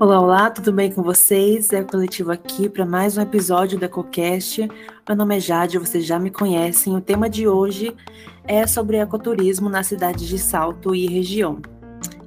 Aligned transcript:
Olá, 0.00 0.20
olá, 0.20 0.50
tudo 0.50 0.72
bem 0.72 0.90
com 0.90 1.04
vocês? 1.04 1.72
É 1.72 1.82
o 1.82 1.86
Coletivo 1.86 2.32
aqui 2.32 2.68
para 2.68 2.84
mais 2.84 3.16
um 3.16 3.20
episódio 3.20 3.78
da 3.78 3.86
EcoCast. 3.86 4.68
Meu 5.06 5.16
nome 5.16 5.36
é 5.36 5.40
Jade, 5.40 5.78
vocês 5.78 6.04
já 6.04 6.18
me 6.18 6.30
conhecem. 6.30 6.96
O 6.96 7.00
tema 7.00 7.30
de 7.30 7.46
hoje 7.46 7.94
é 8.42 8.66
sobre 8.66 8.96
ecoturismo 8.96 9.68
na 9.68 9.84
cidade 9.84 10.26
de 10.26 10.36
Salto 10.36 10.96
e 10.96 11.06
região. 11.06 11.62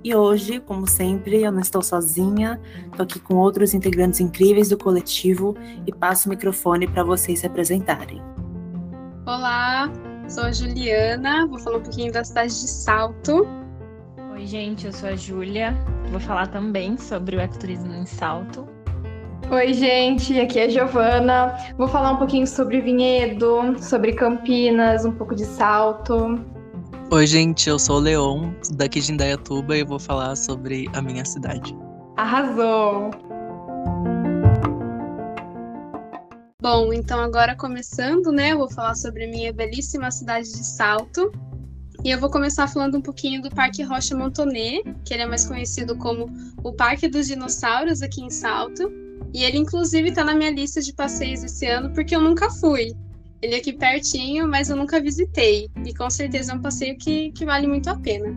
E 0.02 0.16
hoje, 0.16 0.62
como 0.62 0.88
sempre, 0.88 1.42
eu 1.42 1.52
não 1.52 1.60
estou 1.60 1.82
sozinha, 1.82 2.58
estou 2.86 3.04
aqui 3.04 3.20
com 3.20 3.36
outros 3.36 3.74
integrantes 3.74 4.22
incríveis 4.22 4.70
do 4.70 4.78
coletivo 4.78 5.58
e 5.86 5.92
passo 5.92 6.28
o 6.28 6.30
microfone 6.30 6.88
para 6.88 7.04
vocês 7.04 7.40
se 7.40 7.48
apresentarem. 7.48 8.22
Olá, 9.26 9.92
sou 10.34 10.46
a 10.46 10.52
Juliana, 10.52 11.46
vou 11.46 11.60
falar 11.60 11.78
um 11.78 11.82
pouquinho 11.82 12.12
da 12.12 12.24
cidade 12.24 12.50
de 12.50 12.68
Salto. 12.68 13.48
Oi, 14.32 14.48
gente, 14.48 14.88
eu 14.88 14.92
sou 14.92 15.10
a 15.10 15.16
Júlia, 15.16 15.78
vou 16.10 16.20
falar 16.20 16.48
também 16.48 16.98
sobre 16.98 17.38
o 17.38 17.40
ecoturismo 17.40 17.94
em 17.94 18.06
Salto. 18.08 18.68
Oi, 19.52 19.74
gente, 19.76 20.40
aqui 20.40 20.58
é 20.58 20.66
a 20.66 20.70
Giovana. 20.70 21.56
Vou 21.78 21.88
falar 21.88 22.14
um 22.14 22.18
pouquinho 22.18 22.48
sobre 22.48 22.82
Vinhedo, 22.82 23.76
sobre 23.80 24.14
Campinas, 24.14 25.06
um 25.06 25.12
pouco 25.12 25.36
de 25.36 25.46
Salto. 25.46 26.44
Oi, 27.12 27.28
gente, 27.28 27.70
eu 27.70 27.78
sou 27.78 27.98
o 27.98 28.00
Leon, 28.00 28.54
daqui 28.72 29.02
de 29.02 29.12
Indaiatuba, 29.12 29.78
e 29.78 29.84
vou 29.84 30.00
falar 30.00 30.36
sobre 30.36 30.90
a 30.94 31.02
minha 31.02 31.24
cidade. 31.26 31.78
Arrasou! 32.18 33.12
Bom, 36.64 36.94
então 36.94 37.20
agora 37.20 37.58
começando, 37.58 38.32
né, 38.32 38.54
eu 38.54 38.58
vou 38.58 38.72
falar 38.72 38.96
sobre 38.96 39.26
a 39.26 39.28
minha 39.28 39.52
belíssima 39.52 40.10
cidade 40.10 40.50
de 40.50 40.66
Salto. 40.66 41.30
E 42.06 42.10
eu 42.10 42.18
vou 42.18 42.30
começar 42.30 42.70
falando 42.70 42.98
um 42.98 43.02
pouquinho 43.02 43.42
do 43.42 43.50
Parque 43.50 43.84
Rocha 43.84 44.16
Montonet, 44.16 44.82
que 45.04 45.14
ele 45.14 45.24
é 45.24 45.26
mais 45.26 45.46
conhecido 45.46 45.98
como 45.98 46.32
o 46.64 46.72
Parque 46.72 47.10
dos 47.10 47.28
Dinossauros 47.28 48.02
aqui 48.02 48.22
em 48.22 48.30
Salto. 48.30 48.90
E 49.34 49.44
ele, 49.44 49.58
inclusive, 49.58 50.08
está 50.08 50.24
na 50.24 50.34
minha 50.34 50.52
lista 50.52 50.80
de 50.80 50.94
passeios 50.94 51.44
esse 51.44 51.66
ano, 51.66 51.94
porque 51.94 52.16
eu 52.16 52.22
nunca 52.22 52.50
fui. 52.50 52.94
Ele 53.42 53.56
é 53.56 53.58
aqui 53.58 53.74
pertinho, 53.74 54.48
mas 54.48 54.70
eu 54.70 54.78
nunca 54.78 55.02
visitei. 55.02 55.70
E 55.86 55.94
com 55.94 56.10
certeza 56.10 56.54
é 56.54 56.56
um 56.56 56.62
passeio 56.62 56.98
que, 56.98 57.34
que 57.34 57.44
vale 57.44 57.68
muito 57.68 57.90
a 57.90 58.00
pena. 58.00 58.34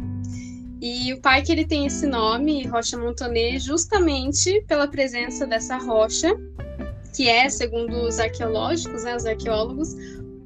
E 0.83 1.14
o 1.14 1.20
parque 1.20 1.52
ele 1.52 1.64
tem 1.64 1.86
esse 1.86 2.08
nome, 2.08 2.66
Rocha 2.66 2.98
Montonet, 2.98 3.61
justamente 3.61 4.64
pela 4.66 4.88
presença 4.88 5.46
dessa 5.46 5.78
rocha, 5.78 6.36
que 7.17 7.28
é, 7.28 7.48
segundo 7.48 7.97
os 7.97 8.20
arqueológicos, 8.20 9.05
né, 9.05 9.17
os 9.17 9.25
arqueólogos, 9.25 9.95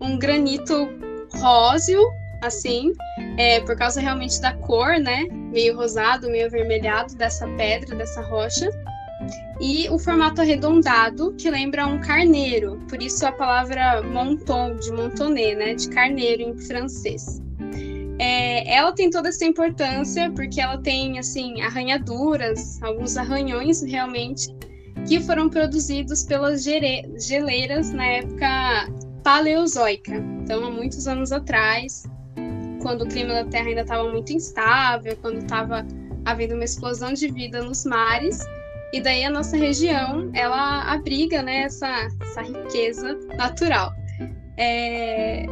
um 0.00 0.16
granito 0.16 0.88
róseo 1.34 2.00
assim, 2.42 2.92
é, 3.36 3.60
por 3.60 3.76
causa 3.76 4.00
realmente 4.00 4.40
da 4.40 4.54
cor, 4.54 4.98
né? 4.98 5.24
Meio 5.30 5.76
rosado, 5.76 6.30
meio 6.30 6.46
avermelhado 6.46 7.14
dessa 7.16 7.46
pedra, 7.48 7.94
dessa 7.96 8.22
rocha. 8.22 8.70
E 9.60 9.88
o 9.90 9.98
formato 9.98 10.40
arredondado, 10.40 11.34
que 11.34 11.50
lembra 11.50 11.86
um 11.86 12.00
carneiro, 12.00 12.80
por 12.88 13.02
isso 13.02 13.26
a 13.26 13.32
palavra 13.32 14.02
monton, 14.02 14.76
de 14.76 14.90
montonnet, 14.90 15.54
né? 15.54 15.74
De 15.74 15.88
carneiro 15.90 16.42
em 16.42 16.56
francês. 16.56 17.42
É, 18.18 18.74
ela 18.74 18.92
tem 18.92 19.10
toda 19.10 19.28
essa 19.28 19.44
importância 19.44 20.30
porque 20.30 20.60
ela 20.60 20.78
tem, 20.78 21.18
assim, 21.18 21.60
arranhaduras, 21.60 22.82
alguns 22.82 23.16
arranhões 23.16 23.82
realmente, 23.82 24.54
que 25.06 25.20
foram 25.20 25.48
produzidos 25.48 26.24
pelas 26.24 26.62
geleiras 26.62 27.90
na 27.90 28.06
época 28.06 28.88
paleozoica, 29.22 30.16
então 30.42 30.64
há 30.64 30.70
muitos 30.70 31.06
anos 31.06 31.32
atrás 31.32 32.04
quando 32.80 33.02
o 33.02 33.06
clima 33.06 33.34
da 33.34 33.44
Terra 33.44 33.68
ainda 33.68 33.82
estava 33.82 34.10
muito 34.10 34.32
instável, 34.32 35.16
quando 35.20 35.38
estava 35.38 35.86
havendo 36.24 36.54
uma 36.54 36.64
explosão 36.64 37.12
de 37.12 37.28
vida 37.28 37.62
nos 37.62 37.84
mares. 37.84 38.40
E 38.92 39.00
daí 39.00 39.24
a 39.24 39.30
nossa 39.30 39.56
região, 39.56 40.30
ela 40.34 40.92
abriga 40.92 41.42
né, 41.42 41.62
essa, 41.62 42.08
essa 42.20 42.42
riqueza 42.42 43.16
natural. 43.36 43.92
É... 44.56 45.46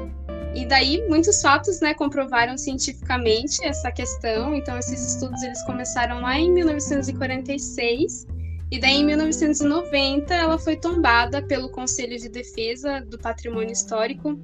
E 0.54 0.66
daí 0.66 1.06
muitos 1.08 1.40
fatos 1.40 1.80
né, 1.80 1.94
comprovaram 1.94 2.58
cientificamente 2.58 3.64
essa 3.64 3.92
questão. 3.92 4.54
Então 4.54 4.76
esses 4.76 5.14
estudos 5.14 5.40
eles 5.42 5.62
começaram 5.64 6.20
lá 6.20 6.36
em 6.36 6.50
1946 6.50 8.26
e 8.70 8.78
daí 8.78 8.96
em 8.96 9.06
1990 9.06 10.34
ela 10.34 10.58
foi 10.58 10.76
tombada 10.76 11.42
pelo 11.42 11.70
Conselho 11.70 12.18
de 12.18 12.28
Defesa 12.28 13.00
do 13.00 13.18
Patrimônio 13.18 13.72
Histórico 13.72 14.38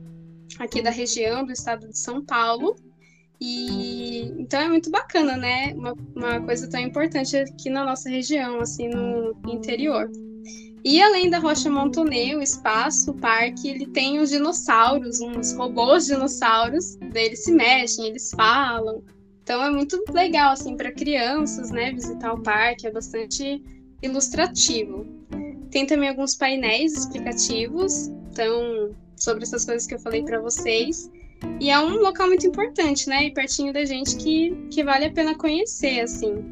aqui 0.58 0.82
da 0.82 0.90
região 0.90 1.44
do 1.44 1.52
estado 1.52 1.88
de 1.88 1.98
São 1.98 2.24
Paulo. 2.24 2.74
E 3.40 4.32
então 4.38 4.60
é 4.60 4.68
muito 4.68 4.90
bacana, 4.90 5.36
né? 5.36 5.74
Uma, 5.74 5.94
uma 6.14 6.40
coisa 6.40 6.68
tão 6.70 6.80
importante 6.80 7.36
aqui 7.36 7.68
na 7.68 7.84
nossa 7.84 8.08
região, 8.08 8.60
assim, 8.60 8.88
no 8.88 9.36
interior. 9.46 10.10
E 10.84 11.02
além 11.02 11.30
da 11.30 11.38
Rocha 11.38 11.70
Montonet, 11.70 12.36
o 12.36 12.42
espaço, 12.42 13.10
o 13.10 13.14
parque, 13.14 13.68
ele 13.68 13.86
tem 13.86 14.20
uns 14.20 14.30
dinossauros, 14.30 15.20
uns 15.20 15.52
robôs 15.54 16.06
dinossauros, 16.06 16.98
eles 17.14 17.44
se 17.44 17.52
mexem, 17.52 18.06
eles 18.06 18.30
falam. 18.30 19.02
Então 19.42 19.62
é 19.62 19.70
muito 19.70 20.02
legal 20.10 20.52
assim 20.52 20.76
para 20.76 20.92
crianças, 20.92 21.70
né, 21.70 21.90
visitar 21.92 22.32
o 22.34 22.42
parque, 22.42 22.86
é 22.86 22.90
bastante 22.90 23.62
ilustrativo. 24.04 25.06
Tem 25.70 25.86
também 25.86 26.08
alguns 26.08 26.34
painéis 26.36 26.92
explicativos, 26.92 28.08
então 28.30 28.94
sobre 29.16 29.44
essas 29.44 29.64
coisas 29.64 29.86
que 29.86 29.94
eu 29.94 29.98
falei 29.98 30.22
para 30.22 30.40
vocês. 30.40 31.10
E 31.60 31.70
é 31.70 31.78
um 31.78 31.96
local 31.96 32.28
muito 32.28 32.46
importante, 32.46 33.08
né? 33.08 33.24
E 33.24 33.32
pertinho 33.32 33.72
da 33.72 33.84
gente 33.84 34.16
que, 34.16 34.50
que 34.70 34.84
vale 34.84 35.06
a 35.06 35.12
pena 35.12 35.36
conhecer, 35.36 36.00
assim. 36.00 36.44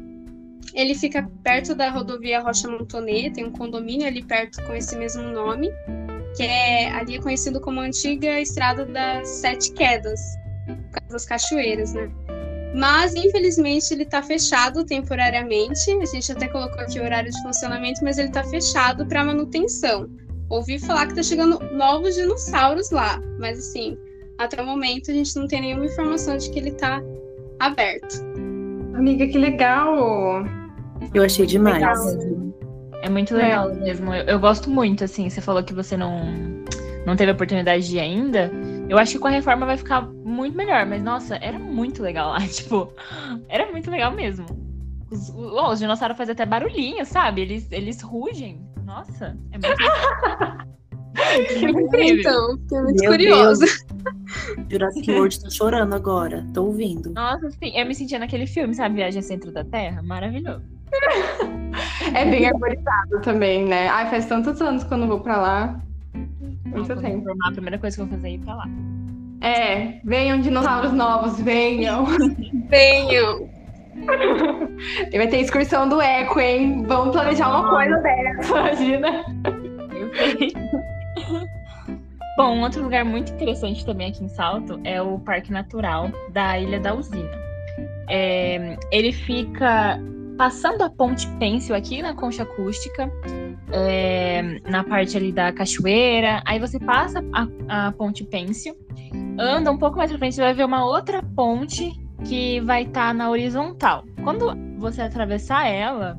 Ele 0.73 0.95
fica 0.95 1.29
perto 1.43 1.75
da 1.75 1.89
rodovia 1.89 2.41
Rocha 2.41 2.67
Montonet, 2.67 3.31
tem 3.31 3.45
um 3.45 3.51
condomínio 3.51 4.07
ali 4.07 4.23
perto 4.23 4.63
com 4.65 4.73
esse 4.73 4.95
mesmo 4.97 5.23
nome, 5.23 5.69
que 6.35 6.43
é 6.43 6.89
ali 6.91 7.15
é 7.15 7.21
conhecido 7.21 7.61
como 7.61 7.79
a 7.79 7.83
antiga 7.83 8.39
Estrada 8.39 8.85
das 8.85 9.27
Sete 9.29 9.71
Quedas, 9.73 10.19
das 11.09 11.25
cachoeiras, 11.25 11.93
né? 11.93 12.11
Mas, 12.73 13.13
infelizmente, 13.13 13.93
ele 13.93 14.03
está 14.03 14.21
fechado 14.23 14.83
temporariamente. 14.83 15.91
A 15.91 16.05
gente 16.05 16.31
até 16.31 16.47
colocou 16.47 16.79
aqui 16.79 16.99
o 16.99 17.03
horário 17.03 17.31
de 17.31 17.41
funcionamento, 17.43 18.03
mas 18.03 18.17
ele 18.17 18.29
está 18.29 18.43
fechado 18.43 19.05
para 19.05 19.23
manutenção 19.23 20.09
ouvi 20.49 20.79
falar 20.79 21.07
que 21.07 21.15
tá 21.15 21.23
chegando 21.23 21.59
novos 21.73 22.15
dinossauros 22.15 22.91
lá, 22.91 23.19
mas 23.39 23.57
assim, 23.57 23.97
até 24.37 24.61
o 24.61 24.65
momento 24.65 25.11
a 25.11 25.13
gente 25.13 25.35
não 25.35 25.47
tem 25.47 25.61
nenhuma 25.61 25.85
informação 25.85 26.37
de 26.37 26.49
que 26.49 26.59
ele 26.59 26.71
tá 26.71 27.01
aberto. 27.59 28.23
Amiga, 28.95 29.27
que 29.27 29.37
legal! 29.37 30.45
Eu 31.13 31.23
achei 31.23 31.45
demais. 31.45 31.75
Legal 31.75 32.43
é 33.01 33.09
muito 33.09 33.35
legal 33.35 33.69
é. 33.69 33.75
mesmo. 33.75 34.13
Eu, 34.13 34.23
eu, 34.23 34.39
gosto 34.39 34.69
muito, 34.69 35.03
assim, 35.03 35.29
você 35.29 35.41
falou 35.41 35.61
que 35.61 35.73
você 35.73 35.97
não, 35.97 36.23
não 37.05 37.17
teve 37.17 37.31
a 37.31 37.33
oportunidade 37.33 37.85
de 37.85 37.97
ir 37.97 37.99
ainda. 37.99 38.49
Eu 38.89 38.97
acho 38.97 39.13
que 39.13 39.19
com 39.19 39.27
a 39.27 39.31
reforma 39.31 39.65
vai 39.65 39.77
ficar 39.77 40.01
muito 40.01 40.55
melhor, 40.55 40.85
mas 40.85 41.01
nossa, 41.01 41.35
era 41.37 41.57
muito 41.57 42.01
legal 42.01 42.31
lá, 42.31 42.39
tipo, 42.47 42.91
era 43.47 43.71
muito 43.71 43.89
legal 43.89 44.11
mesmo. 44.11 44.45
Os, 45.09 45.29
os 45.29 45.79
dinossauros 45.79 46.17
fazem 46.17 46.33
até 46.33 46.45
barulhinho, 46.45 47.05
sabe? 47.05 47.41
Eles, 47.41 47.71
eles 47.71 48.01
rugem. 48.01 48.61
Nossa, 48.83 49.37
é 49.51 49.57
muito 49.57 49.81
incrível. 51.79 52.19
Então, 52.19 52.57
fiquei 52.57 52.81
muito 52.81 53.01
Meu 53.01 53.11
curiosa. 53.11 53.65
Jurassic 54.69 55.11
World 55.11 55.41
tá 55.41 55.49
chorando 55.49 55.93
agora. 55.93 56.45
Tô 56.53 56.65
ouvindo. 56.65 57.11
Nossa, 57.13 57.49
sim. 57.51 57.71
Eu 57.75 57.85
me 57.85 57.95
sentia 57.95 58.19
naquele 58.19 58.47
filme, 58.47 58.73
sabe? 58.73 58.95
Viagem 58.95 59.19
ao 59.19 59.23
Centro 59.23 59.51
da 59.51 59.63
Terra. 59.63 60.01
Maravilhoso. 60.01 60.63
é 62.13 62.25
bem 62.25 62.47
arborizado 62.47 63.21
também, 63.23 63.65
né? 63.65 63.87
Ai, 63.87 64.09
faz 64.09 64.25
tantos 64.25 64.59
anos 64.61 64.83
que 64.83 64.93
eu 64.93 64.97
não 64.97 65.07
vou 65.07 65.21
pra 65.21 65.37
lá. 65.37 65.81
Muito 66.73 66.95
tempo. 66.95 67.33
A 67.43 67.51
primeira 67.51 67.77
coisa 67.77 67.95
que 67.95 68.01
eu 68.01 68.07
vou 68.07 68.15
fazer 68.15 68.29
é 68.29 68.31
ir 68.31 68.39
pra 68.39 68.55
lá. 68.55 68.65
É, 69.41 69.99
venham 70.03 70.39
dinossauros 70.39 70.93
novos, 70.93 71.39
venham. 71.41 72.05
venham. 72.69 73.49
Vai 75.15 75.27
ter 75.27 75.41
excursão 75.41 75.87
do 75.87 76.01
Eco, 76.01 76.39
hein? 76.39 76.83
Vamos 76.87 77.13
planejar 77.13 77.49
uma 77.49 77.69
coisa 77.69 77.97
dessa, 77.97 78.57
imagina. 78.57 79.25
Bom, 82.37 82.55
um 82.55 82.61
outro 82.63 82.81
lugar 82.81 83.05
muito 83.05 83.31
interessante 83.33 83.85
também 83.85 84.09
aqui 84.09 84.23
em 84.23 84.29
Salto 84.29 84.79
é 84.83 85.01
o 85.01 85.19
Parque 85.19 85.51
Natural 85.51 86.09
da 86.31 86.59
Ilha 86.59 86.79
da 86.79 86.95
Usina. 86.95 87.29
É, 88.09 88.77
ele 88.91 89.11
fica 89.11 89.99
passando 90.37 90.81
a 90.81 90.89
Ponte 90.89 91.27
Pêncil 91.37 91.75
aqui 91.75 92.01
na 92.01 92.13
Concha 92.13 92.43
Acústica, 92.43 93.11
é, 93.73 94.59
na 94.69 94.83
parte 94.83 95.17
ali 95.17 95.31
da 95.31 95.51
cachoeira. 95.51 96.41
Aí 96.45 96.59
você 96.59 96.79
passa 96.79 97.23
a, 97.33 97.87
a 97.87 97.91
Ponte 97.91 98.23
Pêncil, 98.23 98.77
anda 99.37 99.71
um 99.71 99.77
pouco 99.77 99.97
mais 99.97 100.11
pra 100.11 100.19
frente, 100.19 100.35
você 100.35 100.41
vai 100.41 100.53
ver 100.53 100.65
uma 100.65 100.85
outra 100.85 101.21
ponte 101.35 101.91
que 102.23 102.61
vai 102.61 102.83
estar 102.83 103.07
tá 103.07 103.13
na 103.13 103.29
horizontal. 103.29 104.05
Quando 104.23 104.55
você 104.77 105.01
atravessar 105.01 105.67
ela, 105.67 106.17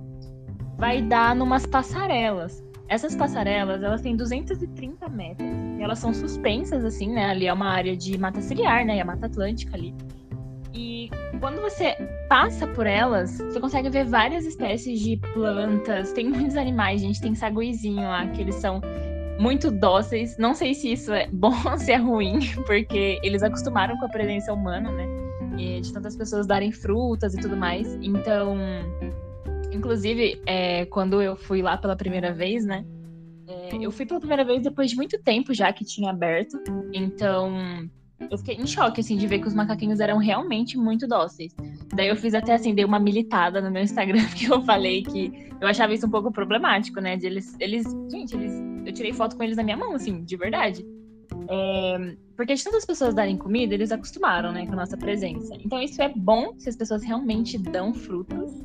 vai 0.76 1.00
dar 1.00 1.34
numas 1.34 1.64
passarelas. 1.64 2.62
Essas 2.88 3.14
passarelas, 3.16 3.82
elas 3.82 4.02
têm 4.02 4.14
230 4.14 5.08
metros. 5.08 5.48
E 5.78 5.82
elas 5.82 5.98
são 5.98 6.12
suspensas, 6.12 6.84
assim, 6.84 7.08
né? 7.08 7.30
Ali 7.30 7.46
é 7.46 7.52
uma 7.52 7.68
área 7.68 7.96
de 7.96 8.18
mata 8.18 8.42
ciliar, 8.42 8.84
né? 8.84 8.96
E 8.96 9.00
a 9.00 9.04
Mata 9.04 9.26
Atlântica 9.26 9.74
ali. 9.74 9.94
E 10.74 11.08
quando 11.44 11.60
você 11.60 11.94
passa 12.26 12.66
por 12.66 12.86
elas, 12.86 13.36
você 13.36 13.60
consegue 13.60 13.90
ver 13.90 14.06
várias 14.06 14.46
espécies 14.46 14.98
de 14.98 15.18
plantas. 15.34 16.10
Tem 16.14 16.26
muitos 16.26 16.56
animais, 16.56 17.02
gente. 17.02 17.20
Tem 17.20 17.34
saguizinho 17.34 18.00
lá, 18.00 18.26
que 18.28 18.40
eles 18.40 18.54
são 18.54 18.80
muito 19.38 19.70
dóceis. 19.70 20.38
Não 20.38 20.54
sei 20.54 20.72
se 20.72 20.90
isso 20.90 21.12
é 21.12 21.28
bom 21.30 21.52
ou 21.70 21.76
se 21.76 21.92
é 21.92 21.98
ruim, 21.98 22.38
porque 22.64 23.20
eles 23.22 23.42
acostumaram 23.42 23.94
com 23.98 24.06
a 24.06 24.08
presença 24.08 24.54
humana, 24.54 24.90
né? 24.90 25.06
E 25.58 25.82
de 25.82 25.92
tantas 25.92 26.16
pessoas 26.16 26.46
darem 26.46 26.72
frutas 26.72 27.34
e 27.34 27.36
tudo 27.38 27.58
mais. 27.58 27.92
Então, 28.00 28.56
inclusive, 29.70 30.40
é, 30.46 30.86
quando 30.86 31.20
eu 31.20 31.36
fui 31.36 31.60
lá 31.60 31.76
pela 31.76 31.94
primeira 31.94 32.32
vez, 32.32 32.64
né? 32.64 32.86
É, 33.46 33.76
eu 33.76 33.90
fui 33.90 34.06
pela 34.06 34.18
primeira 34.18 34.46
vez 34.46 34.62
depois 34.62 34.90
de 34.90 34.96
muito 34.96 35.22
tempo 35.22 35.52
já 35.52 35.70
que 35.74 35.84
tinha 35.84 36.08
aberto. 36.08 36.58
Então, 36.90 37.52
eu 38.30 38.38
fiquei 38.38 38.56
em 38.56 38.66
choque, 38.66 39.00
assim, 39.00 39.16
de 39.16 39.26
ver 39.26 39.38
que 39.38 39.48
os 39.48 39.54
macaquinhos 39.54 40.00
eram 40.00 40.18
realmente 40.18 40.76
muito 40.76 41.06
dóceis. 41.06 41.54
Daí 41.94 42.08
eu 42.08 42.16
fiz 42.16 42.34
até, 42.34 42.54
assim, 42.54 42.74
dei 42.74 42.84
uma 42.84 42.98
militada 42.98 43.60
no 43.60 43.70
meu 43.70 43.82
Instagram, 43.82 44.24
que 44.36 44.46
eu 44.46 44.62
falei 44.62 45.02
que 45.02 45.50
eu 45.60 45.68
achava 45.68 45.94
isso 45.94 46.06
um 46.06 46.10
pouco 46.10 46.32
problemático, 46.32 47.00
né? 47.00 47.16
De 47.16 47.26
eles, 47.26 47.56
eles, 47.60 47.84
gente, 48.10 48.34
eles, 48.34 48.52
eu 48.86 48.92
tirei 48.92 49.12
foto 49.12 49.36
com 49.36 49.42
eles 49.42 49.56
na 49.56 49.62
minha 49.62 49.76
mão, 49.76 49.94
assim, 49.94 50.24
de 50.24 50.36
verdade. 50.36 50.84
É, 51.48 52.16
porque 52.36 52.54
de 52.54 52.64
tantas 52.64 52.84
pessoas 52.84 53.14
darem 53.14 53.36
comida, 53.36 53.74
eles 53.74 53.92
acostumaram, 53.92 54.52
né, 54.52 54.66
com 54.66 54.72
a 54.72 54.76
nossa 54.76 54.96
presença. 54.96 55.54
Então 55.64 55.80
isso 55.80 56.00
é 56.02 56.08
bom 56.08 56.54
se 56.58 56.68
as 56.68 56.76
pessoas 56.76 57.02
realmente 57.02 57.58
dão 57.58 57.94
frutos 57.94 58.63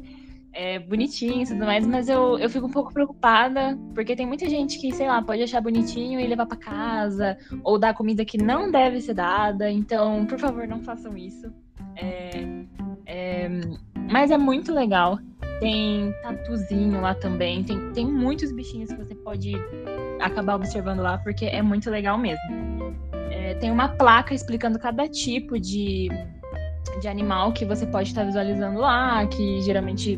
é, 0.54 0.80
bonitinho 0.80 1.44
e 1.44 1.46
tudo 1.46 1.66
mais, 1.66 1.86
mas 1.86 2.10
eu, 2.10 2.38
eu 2.40 2.50
fico 2.50 2.68
um 2.68 2.72
pouco 2.72 2.94
preocupada, 2.94 3.78
porque 3.94 4.16
tem 4.16 4.26
muita 4.26 4.50
gente 4.50 4.80
que, 4.80 4.92
sei 4.92 5.08
lá, 5.08 5.22
pode 5.22 5.42
achar 5.42 5.62
bonitinho 5.62 6.20
e 6.20 6.28
levar 6.28 6.46
para 6.46 6.58
casa, 6.58 7.38
ou 7.64 7.78
dar 7.78 7.94
comida 7.94 8.26
que 8.26 8.38
não 8.38 8.72
deve 8.72 9.02
ser 9.02 9.14
dada, 9.14 9.70
então, 9.70 10.26
por 10.26 10.40
favor, 10.40 10.68
não 10.68 10.82
façam 10.82 11.16
isso. 11.18 11.52
É, 11.96 12.66
é, 13.06 13.50
mas 14.12 14.32
é 14.32 14.38
muito 14.38 14.74
legal. 14.74 15.20
Tem 15.60 16.14
tatuzinho 16.24 17.02
lá 17.02 17.14
também, 17.14 17.64
tem, 17.64 17.92
tem 17.92 18.08
muitos 18.08 18.52
bichinhos 18.52 18.92
que 18.92 18.98
você 18.98 19.14
pode 19.14 19.54
acabar 20.22 20.56
observando 20.56 21.02
lá, 21.02 21.18
porque 21.18 21.46
é 21.46 21.62
muito 21.62 21.90
legal 21.90 22.18
mesmo. 22.18 22.96
É, 23.30 23.56
tem 23.56 23.70
uma 23.70 23.90
placa 23.90 24.34
explicando 24.34 24.80
cada 24.80 25.08
tipo 25.08 25.60
de, 25.60 26.08
de 27.02 27.08
animal 27.10 27.52
que 27.52 27.66
você 27.66 27.86
pode 27.86 28.08
estar 28.08 28.24
visualizando 28.24 28.80
lá, 28.80 29.28
que 29.28 29.62
geralmente 29.62 30.18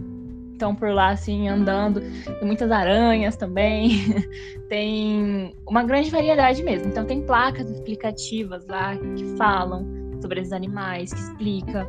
estão 0.61 0.75
por 0.75 0.89
lá, 0.89 1.09
assim, 1.09 1.49
andando. 1.49 2.01
Tem 2.01 2.45
muitas 2.45 2.71
aranhas 2.71 3.35
também. 3.35 3.89
tem 4.69 5.55
uma 5.67 5.83
grande 5.83 6.11
variedade 6.11 6.63
mesmo. 6.63 6.87
Então, 6.87 7.03
tem 7.05 7.21
placas 7.23 7.69
explicativas 7.69 8.67
lá 8.67 8.95
que 8.95 9.25
falam 9.37 9.85
sobre 10.21 10.39
esses 10.39 10.53
animais, 10.53 11.11
que 11.11 11.19
explica, 11.19 11.87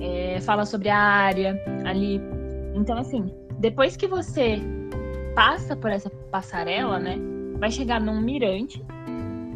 é, 0.00 0.38
fala 0.42 0.66
sobre 0.66 0.90
a 0.90 0.98
área 0.98 1.58
ali. 1.86 2.20
Então, 2.74 2.98
assim, 2.98 3.32
depois 3.58 3.96
que 3.96 4.06
você 4.06 4.60
passa 5.34 5.74
por 5.74 5.90
essa 5.90 6.10
passarela, 6.30 6.98
né, 6.98 7.16
vai 7.58 7.70
chegar 7.70 8.00
num 8.00 8.20
mirante. 8.20 8.84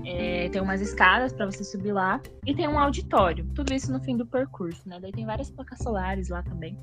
É, 0.07 0.51
tem 0.51 0.61
umas 0.61 0.83
escadas 0.83 1.33
para 1.33 1.47
você 1.47 1.65
subir 1.65 1.93
lá 1.93 2.21
e 2.47 2.55
tem 2.55 2.69
um 2.69 2.79
auditório. 2.79 3.47
Tudo 3.55 3.73
isso 3.73 3.91
no 3.91 4.01
fim 4.01 4.17
do 4.17 4.27
percurso, 4.27 4.87
né? 4.87 4.99
Daí 5.01 5.11
tem 5.11 5.25
várias 5.25 5.51
placas 5.51 5.79
solares 5.79 6.29
lá 6.29 6.43
também. 6.43 6.79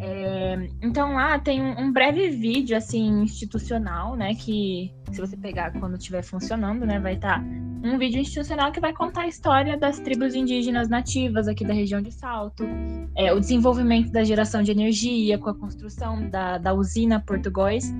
É, 0.00 0.68
então 0.82 1.14
lá 1.14 1.38
tem 1.38 1.62
um, 1.62 1.92
breve 1.92 2.30
vídeo 2.30 2.76
assim 2.76 3.22
institucional, 3.22 4.16
né? 4.16 4.34
Que 4.34 4.92
se 5.10 5.20
você 5.20 5.36
pegar 5.36 5.72
quando 5.78 5.96
estiver 5.96 6.22
funcionando, 6.22 6.84
né, 6.86 6.98
vai 6.98 7.14
estar 7.14 7.38
tá 7.38 7.44
um 7.84 7.98
vídeo 7.98 8.20
institucional 8.20 8.70
que 8.70 8.80
vai 8.80 8.92
contar 8.92 9.22
a 9.22 9.26
história 9.26 9.76
das 9.76 9.98
tribos 9.98 10.34
indígenas 10.34 10.88
nativas 10.88 11.48
aqui 11.48 11.64
da 11.64 11.74
região 11.74 12.00
de 12.00 12.12
Salto, 12.12 12.64
é, 13.16 13.32
o 13.32 13.40
desenvolvimento 13.40 14.12
da 14.12 14.22
geração 14.22 14.62
de 14.62 14.70
energia 14.70 15.36
com 15.36 15.50
a 15.50 15.54
construção 15.54 16.28
da, 16.30 16.58
da 16.58 16.72
usina 16.72 17.20
Portugóis 17.20 17.92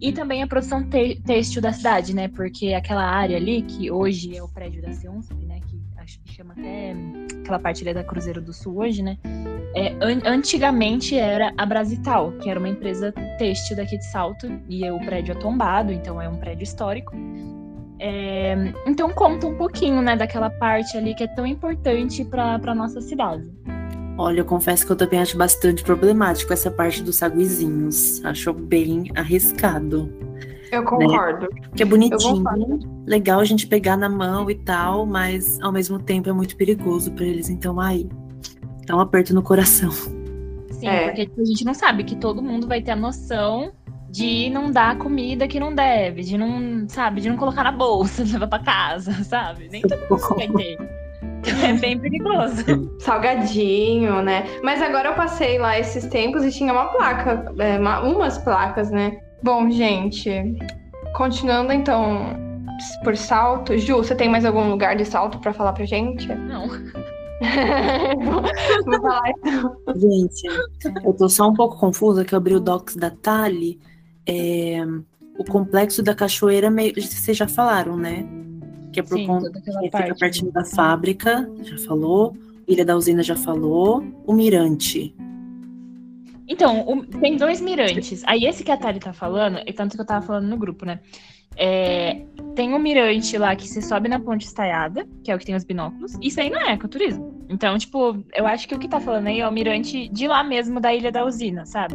e 0.00 0.12
também 0.12 0.42
a 0.42 0.46
produção 0.46 0.88
têxtil 0.88 1.60
da 1.60 1.72
cidade, 1.72 2.14
né? 2.14 2.28
Porque 2.28 2.72
aquela 2.74 3.04
área 3.04 3.36
ali 3.36 3.62
que 3.62 3.90
hoje 3.90 4.36
é 4.36 4.42
o 4.42 4.48
prédio 4.48 4.82
da 4.82 4.92
Ciunsp, 4.92 5.34
né? 5.44 5.60
Que 5.66 5.80
acho 5.96 6.20
que 6.20 6.32
chama 6.32 6.52
até 6.52 6.94
aquela 7.46 7.58
parte 7.58 7.82
ali 7.82 7.94
da 7.94 8.02
Cruzeiro 8.02 8.42
do 8.42 8.52
Sul 8.52 8.78
hoje, 8.78 9.02
né? 9.02 9.16
É, 9.74 9.94
an 10.00 10.22
antigamente 10.24 11.16
era 11.16 11.52
a 11.56 11.64
Brasital, 11.64 12.32
que 12.40 12.50
era 12.50 12.58
uma 12.58 12.68
empresa 12.68 13.12
têxtil 13.38 13.76
daqui 13.76 13.98
de 13.98 14.04
Salto, 14.06 14.46
e 14.68 14.88
o 14.90 14.98
prédio 15.00 15.32
é 15.32 15.34
tombado, 15.34 15.92
então 15.92 16.20
é 16.20 16.28
um 16.28 16.36
prédio 16.36 16.64
histórico. 16.64 17.14
É, 17.98 18.72
então 18.86 19.08
conta 19.10 19.46
um 19.46 19.56
pouquinho, 19.56 20.02
né, 20.02 20.16
daquela 20.16 20.50
parte 20.50 20.96
ali 20.96 21.14
que 21.14 21.24
é 21.24 21.28
tão 21.28 21.46
importante 21.46 22.24
para 22.24 22.54
a 22.54 22.74
nossa 22.74 23.00
cidade. 23.00 23.48
Olha, 24.18 24.40
eu 24.40 24.44
confesso 24.46 24.84
que 24.86 24.92
eu 24.92 24.96
também 24.96 25.20
acho 25.20 25.36
bastante 25.36 25.84
problemático 25.84 26.50
essa 26.52 26.70
parte 26.70 27.02
dos 27.02 27.16
saguizinhos. 27.16 28.24
Acho 28.24 28.52
bem 28.52 29.10
arriscado. 29.14 30.10
Eu 30.76 30.82
né? 30.82 30.88
concordo. 30.88 31.48
Né? 31.52 31.60
Que 31.74 31.82
é 31.82 31.86
bonitinho, 31.86 32.44
legal 33.06 33.40
a 33.40 33.44
gente 33.44 33.66
pegar 33.66 33.96
na 33.96 34.08
mão 34.08 34.50
e 34.50 34.54
tal, 34.54 35.06
mas 35.06 35.60
ao 35.60 35.72
mesmo 35.72 35.98
tempo 35.98 36.28
é 36.28 36.32
muito 36.32 36.56
perigoso 36.56 37.12
para 37.12 37.24
eles. 37.24 37.48
Então, 37.48 37.80
aí, 37.80 38.08
Dá 38.86 38.96
um 38.96 39.00
aperto 39.00 39.34
no 39.34 39.42
coração. 39.42 39.90
Sim, 40.70 40.86
é. 40.86 41.08
porque 41.08 41.26
tipo, 41.26 41.40
a 41.40 41.44
gente 41.44 41.64
não 41.64 41.74
sabe 41.74 42.04
que 42.04 42.14
todo 42.14 42.40
mundo 42.40 42.68
vai 42.68 42.80
ter 42.80 42.92
a 42.92 42.96
noção 42.96 43.72
de 44.08 44.48
não 44.50 44.70
dar 44.70 44.96
comida 44.96 45.48
que 45.48 45.58
não 45.58 45.74
deve, 45.74 46.22
de 46.22 46.38
não, 46.38 46.88
sabe, 46.88 47.20
de 47.20 47.28
não 47.28 47.36
colocar 47.36 47.64
na 47.64 47.72
bolsa, 47.72 48.22
levar 48.30 48.46
pra 48.46 48.60
casa, 48.60 49.12
sabe? 49.24 49.68
Nem 49.70 49.82
todo 49.82 49.98
mundo 50.08 50.36
vai 50.36 50.48
ter. 50.48 50.78
É 51.64 51.72
bem 51.74 51.98
perigoso. 51.98 52.64
Salgadinho, 53.00 54.22
né? 54.22 54.44
Mas 54.62 54.80
agora 54.80 55.10
eu 55.10 55.14
passei 55.14 55.58
lá 55.58 55.78
esses 55.78 56.06
tempos 56.06 56.44
e 56.44 56.50
tinha 56.50 56.72
uma 56.72 56.86
placa, 56.86 57.52
é, 57.58 57.78
uma, 57.78 58.00
umas 58.00 58.38
placas, 58.38 58.90
né? 58.90 59.18
Bom, 59.46 59.70
gente, 59.70 60.28
continuando 61.14 61.72
então 61.72 62.36
por 63.04 63.16
salto. 63.16 63.78
Ju, 63.78 63.98
você 63.98 64.12
tem 64.12 64.28
mais 64.28 64.44
algum 64.44 64.68
lugar 64.68 64.96
de 64.96 65.04
salto 65.04 65.38
para 65.38 65.52
falar 65.52 65.72
pra 65.72 65.84
gente? 65.84 66.26
Não. 66.26 66.66
Vou 68.84 69.00
falar 69.00 69.30
então. 69.30 69.76
Gente, 69.94 70.48
eu 71.04 71.14
tô 71.14 71.28
só 71.28 71.48
um 71.48 71.54
pouco 71.54 71.78
confusa 71.78 72.24
que 72.24 72.34
eu 72.34 72.38
abri 72.38 72.56
o 72.56 72.60
docs 72.60 72.96
da 72.96 73.08
Tali. 73.08 73.78
É, 74.26 74.84
o 75.38 75.44
complexo 75.44 76.02
da 76.02 76.12
cachoeira, 76.12 76.68
meio, 76.68 76.92
vocês 77.00 77.36
já 77.36 77.46
falaram, 77.46 77.96
né? 77.96 78.26
Que 78.92 78.98
é 78.98 79.02
por 79.04 79.16
Sim, 79.16 79.28
conta 79.28 79.52
que 79.52 79.60
fica 79.60 80.14
pertinho 80.18 80.50
da 80.50 80.64
fábrica, 80.64 81.48
já 81.62 81.78
falou. 81.86 82.36
Ilha 82.66 82.84
da 82.84 82.96
Usina 82.96 83.22
já 83.22 83.36
falou. 83.36 84.02
O 84.26 84.32
Mirante. 84.32 85.14
Então, 86.48 86.84
o, 86.86 87.04
tem 87.06 87.36
dois 87.36 87.60
mirantes. 87.60 88.22
Aí 88.26 88.44
esse 88.44 88.62
que 88.62 88.70
a 88.70 88.76
Tali 88.76 89.00
tá 89.00 89.12
falando, 89.12 89.60
e 89.66 89.72
tanto 89.72 89.96
que 89.96 90.00
eu 90.00 90.06
tava 90.06 90.24
falando 90.24 90.46
no 90.48 90.56
grupo, 90.56 90.84
né? 90.84 91.00
É, 91.56 92.22
tem 92.54 92.74
um 92.74 92.78
mirante 92.78 93.38
lá 93.38 93.56
que 93.56 93.66
você 93.66 93.80
sobe 93.80 94.08
na 94.08 94.20
ponte 94.20 94.44
estaiada, 94.44 95.06
que 95.24 95.30
é 95.30 95.34
o 95.34 95.38
que 95.38 95.46
tem 95.46 95.54
os 95.54 95.64
binóculos. 95.64 96.18
Isso 96.20 96.40
aí 96.40 96.50
não 96.50 96.60
é 96.60 96.72
ecoturismo. 96.72 97.44
Então, 97.48 97.78
tipo, 97.78 98.22
eu 98.34 98.46
acho 98.46 98.68
que 98.68 98.74
o 98.74 98.78
que 98.78 98.88
tá 98.88 99.00
falando 99.00 99.28
aí 99.28 99.40
é 99.40 99.48
o 99.48 99.52
mirante 99.52 100.08
de 100.08 100.28
lá 100.28 100.44
mesmo, 100.44 100.80
da 100.80 100.94
Ilha 100.94 101.10
da 101.10 101.24
Usina, 101.24 101.64
sabe? 101.64 101.94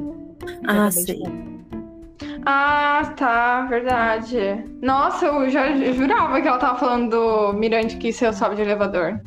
Ah, 0.66 0.90
sei. 0.90 1.22
Ah, 2.46 3.14
tá, 3.16 3.66
verdade. 3.68 4.38
Nossa, 4.82 5.28
eu 5.28 5.50
já 5.50 5.76
jurava 5.94 6.42
que 6.42 6.48
ela 6.48 6.58
tava 6.58 6.80
falando 6.80 7.12
do 7.12 7.54
mirante 7.54 7.98
que 7.98 8.12
você 8.12 8.34
sobe 8.34 8.56
de 8.56 8.64
elevador. 8.64 9.22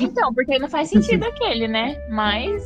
Então, 0.00 0.34
porque 0.34 0.58
não 0.58 0.68
faz 0.68 0.88
sentido 0.90 1.24
aquele, 1.28 1.68
né? 1.68 1.96
Mas. 2.10 2.64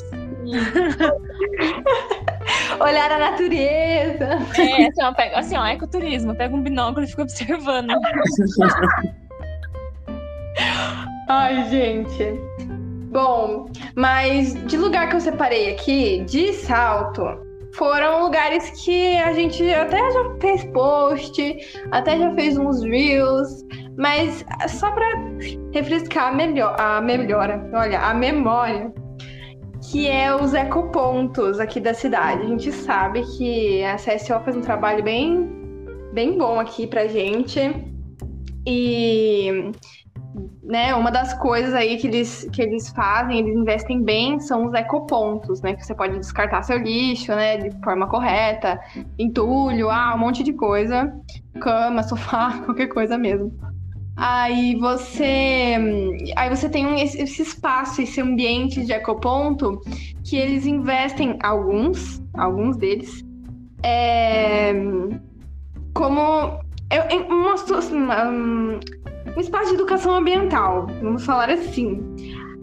Olhar 2.80 3.12
a 3.12 3.18
natureza. 3.18 4.38
É, 4.56 4.86
assim, 4.86 5.02
ó, 5.02 5.12
pega, 5.12 5.38
assim, 5.38 5.54
ó, 5.56 5.66
ecoturismo. 5.66 6.34
Pega 6.34 6.54
um 6.54 6.62
binóculo 6.62 7.04
e 7.04 7.08
fica 7.08 7.22
observando. 7.22 7.90
Ai, 11.28 11.68
gente. 11.68 12.40
Bom, 13.10 13.66
mas 13.94 14.54
de 14.66 14.76
lugar 14.76 15.08
que 15.08 15.16
eu 15.16 15.20
separei 15.20 15.72
aqui, 15.72 16.22
de 16.24 16.52
salto, 16.52 17.24
foram 17.72 18.24
lugares 18.24 18.70
que 18.84 19.16
a 19.18 19.32
gente 19.32 19.72
até 19.72 19.98
já 19.98 20.36
fez 20.40 20.64
post, 20.66 21.56
até 21.90 22.18
já 22.18 22.34
fez 22.34 22.58
uns 22.58 22.82
reels, 22.82 23.64
mas 23.96 24.44
só 24.68 24.90
para 24.90 25.06
refrescar 25.72 26.28
a, 26.28 26.32
melhor, 26.32 26.76
a 26.78 27.00
melhora, 27.00 27.66
olha, 27.72 27.98
a 28.00 28.12
memória 28.12 28.92
que 29.82 30.06
é 30.08 30.34
os 30.34 30.54
ecopontos 30.54 31.60
aqui 31.60 31.80
da 31.80 31.94
cidade. 31.94 32.42
A 32.42 32.46
gente 32.46 32.72
sabe 32.72 33.22
que 33.36 33.82
a 33.84 33.96
CSO 33.96 34.40
faz 34.44 34.56
um 34.56 34.60
trabalho 34.60 35.02
bem, 35.02 35.48
bem 36.12 36.36
bom 36.36 36.58
aqui 36.58 36.86
pra 36.86 37.06
gente. 37.06 37.60
E 38.66 39.72
né, 40.62 40.94
uma 40.94 41.10
das 41.10 41.32
coisas 41.32 41.72
aí 41.74 41.96
que 41.96 42.06
eles, 42.06 42.48
que 42.52 42.60
eles 42.60 42.90
fazem, 42.90 43.38
eles 43.38 43.56
investem 43.56 44.02
bem, 44.02 44.38
são 44.38 44.66
os 44.66 44.74
ecopontos, 44.74 45.62
né? 45.62 45.74
Que 45.74 45.84
você 45.84 45.94
pode 45.94 46.18
descartar 46.18 46.62
seu 46.62 46.78
lixo, 46.78 47.34
né? 47.34 47.56
De 47.56 47.70
forma 47.82 48.06
correta, 48.06 48.78
entulho, 49.18 49.88
ah, 49.90 50.14
um 50.14 50.18
monte 50.18 50.42
de 50.42 50.52
coisa. 50.52 51.12
Cama, 51.60 52.02
sofá, 52.04 52.60
qualquer 52.64 52.88
coisa 52.88 53.16
mesmo. 53.16 53.52
Aí 54.20 54.74
você, 54.74 55.76
aí 56.34 56.50
você 56.50 56.68
tem 56.68 56.84
um, 56.84 56.96
esse, 56.96 57.40
espaço, 57.40 58.02
esse 58.02 58.20
ambiente 58.20 58.84
de 58.84 58.92
ecoponto 58.92 59.80
que 60.24 60.36
eles 60.36 60.66
investem 60.66 61.38
alguns, 61.40 62.20
alguns 62.34 62.76
deles, 62.76 63.24
é, 63.80 64.72
como 65.94 66.58
eu, 66.90 67.28
uma, 67.28 67.54
uma, 67.92 68.24
um 69.36 69.40
espaço 69.40 69.68
de 69.68 69.74
educação 69.74 70.12
ambiental, 70.16 70.88
vamos 71.00 71.24
falar 71.24 71.50
assim. 71.50 72.02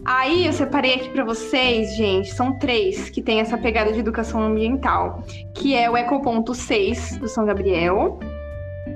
Aí 0.03 0.45
eu 0.45 0.51
separei 0.51 0.95
aqui 0.95 1.09
para 1.09 1.23
vocês, 1.23 1.95
gente, 1.95 2.33
são 2.33 2.59
três 2.59 3.09
que 3.09 3.21
tem 3.21 3.39
essa 3.39 3.57
pegada 3.57 3.93
de 3.93 3.99
educação 3.99 4.43
ambiental, 4.43 5.23
que 5.55 5.73
é 5.73 5.89
o 5.89 5.95
Ecoponto 5.95 6.53
6 6.53 7.17
do 7.17 7.29
São 7.29 7.45
Gabriel, 7.45 8.19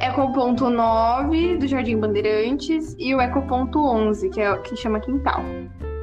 Ecoponto 0.02 0.70
9 0.70 1.58
do 1.58 1.68
Jardim 1.68 1.98
Bandeirantes 1.98 2.96
e 2.98 3.14
o 3.14 3.22
Ecoponto 3.22 3.80
11, 3.80 4.30
que 4.30 4.42
é 4.42 4.58
que 4.60 4.76
chama 4.76 5.00
Quintal. 5.00 5.42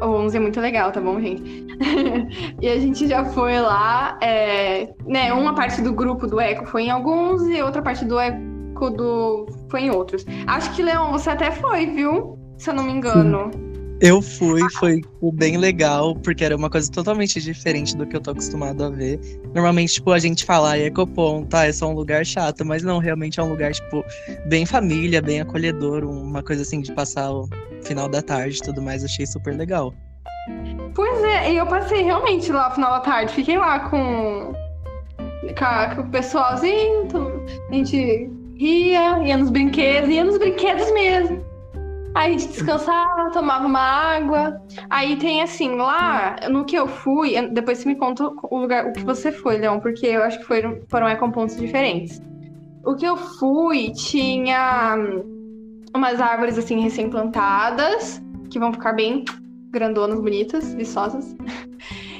O 0.03 0.07
11 0.07 0.37
é 0.37 0.41
muito 0.41 0.61
legal, 0.61 0.93
tá 0.93 1.01
bom, 1.01 1.19
gente? 1.21 1.67
e 2.61 2.69
a 2.69 2.79
gente 2.79 3.09
já 3.09 3.25
foi 3.25 3.59
lá, 3.59 4.19
é, 4.21 4.95
né? 5.07 5.33
Uma 5.33 5.55
parte 5.55 5.81
do 5.81 5.93
grupo 5.93 6.27
do 6.27 6.39
Eco 6.39 6.67
foi 6.67 6.85
em 6.85 6.91
alguns 6.91 7.47
e 7.49 7.63
outra 7.63 7.81
parte 7.81 8.05
do 8.05 8.19
Eco 8.19 8.91
do 8.91 9.47
foi 9.71 9.83
em 9.83 9.91
outros. 9.91 10.27
Acho 10.47 10.75
que, 10.75 10.83
Leon, 10.83 11.11
você 11.13 11.31
até 11.31 11.51
foi, 11.51 11.87
viu? 11.87 12.39
Se 12.59 12.69
eu 12.69 12.75
não 12.75 12.85
me 12.85 12.93
engano. 12.93 13.51
Sim. 13.53 13.76
Eu 14.01 14.21
fui, 14.21 14.61
foi 14.79 15.01
bem 15.33 15.57
legal, 15.57 16.15
porque 16.17 16.45
era 16.45 16.55
uma 16.55 16.69
coisa 16.69 16.91
totalmente 16.91 17.41
diferente 17.41 17.97
do 17.97 18.07
que 18.07 18.15
eu 18.15 18.21
tô 18.21 18.33
acostumado 18.33 18.85
a 18.85 18.91
ver. 18.91 19.19
Normalmente, 19.55 19.95
tipo, 19.95 20.11
a 20.13 20.19
gente 20.19 20.45
fala, 20.45 20.73
ah, 20.73 20.79
Ecopon, 20.79 21.45
tá, 21.45 21.65
é 21.65 21.73
só 21.73 21.89
um 21.89 21.95
lugar 21.95 22.25
chato, 22.27 22.63
mas 22.65 22.83
não, 22.83 22.99
realmente 22.99 23.41
é 23.41 23.43
um 23.43 23.49
lugar, 23.49 23.73
tipo, 23.73 24.05
bem 24.49 24.67
família, 24.67 25.23
bem 25.23 25.41
acolhedor, 25.41 26.05
uma 26.05 26.43
coisa 26.43 26.61
assim 26.61 26.83
de 26.83 26.93
passar 26.93 27.31
o 27.31 27.49
final 27.83 28.07
da 28.07 28.21
tarde 28.21 28.59
e 28.59 28.63
tudo 28.63 28.83
mais, 28.83 29.03
achei 29.03 29.27
super 29.27 29.57
legal. 29.57 29.95
Pois 30.95 31.23
é, 31.25 31.53
e 31.53 31.57
eu 31.57 31.67
passei 31.67 32.03
realmente 32.03 32.53
lá 32.53 32.69
no 32.69 32.75
final 32.75 32.91
da 32.91 33.01
tarde, 33.01 33.33
fiquei 33.33 33.57
lá 33.57 33.81
com, 33.89 34.53
com, 35.17 35.95
com 35.95 36.03
o 36.03 36.11
pessoalzinho, 36.11 37.09
a 37.71 37.75
gente 37.75 38.31
ria, 38.59 39.23
ia 39.23 39.37
nos 39.39 39.49
brinquedos, 39.49 40.11
ia 40.11 40.23
nos 40.23 40.37
brinquedos 40.37 40.93
mesmo. 40.93 41.46
Aí 42.17 42.35
a 42.35 42.39
gente 42.39 42.49
descansava, 42.49 43.31
tomava 43.31 43.67
uma 43.67 43.79
água. 43.79 44.59
Aí 44.89 45.17
tem 45.17 45.43
assim, 45.43 45.77
lá 45.77 46.37
no 46.49 46.65
que 46.65 46.75
eu 46.75 46.89
fui, 46.89 47.35
depois 47.49 47.77
você 47.77 47.89
me 47.91 47.95
conta 47.95 48.27
o 48.27 48.59
lugar, 48.59 48.87
o 48.87 48.93
que 48.95 49.05
você 49.05 49.31
foi, 49.31 49.59
Leon, 49.59 49.79
porque 49.81 50.07
eu 50.07 50.23
acho 50.23 50.39
que 50.39 50.47
foram, 50.47 50.81
foram 50.89 51.07
ecompontos 51.11 51.59
diferentes. 51.59 52.23
O 52.87 52.95
que 52.95 53.05
eu 53.05 53.19
fui 53.19 53.93
tinha 53.93 54.97
umas 55.95 56.19
árvores 56.19 56.57
assim 56.57 56.81
recém-plantadas, 56.81 58.23
que 58.51 58.59
vão 58.59 58.73
ficar 58.73 58.95
bem 58.95 59.23
grandonas, 59.71 60.19
bonitas, 60.19 60.75
viçosas. 60.75 61.37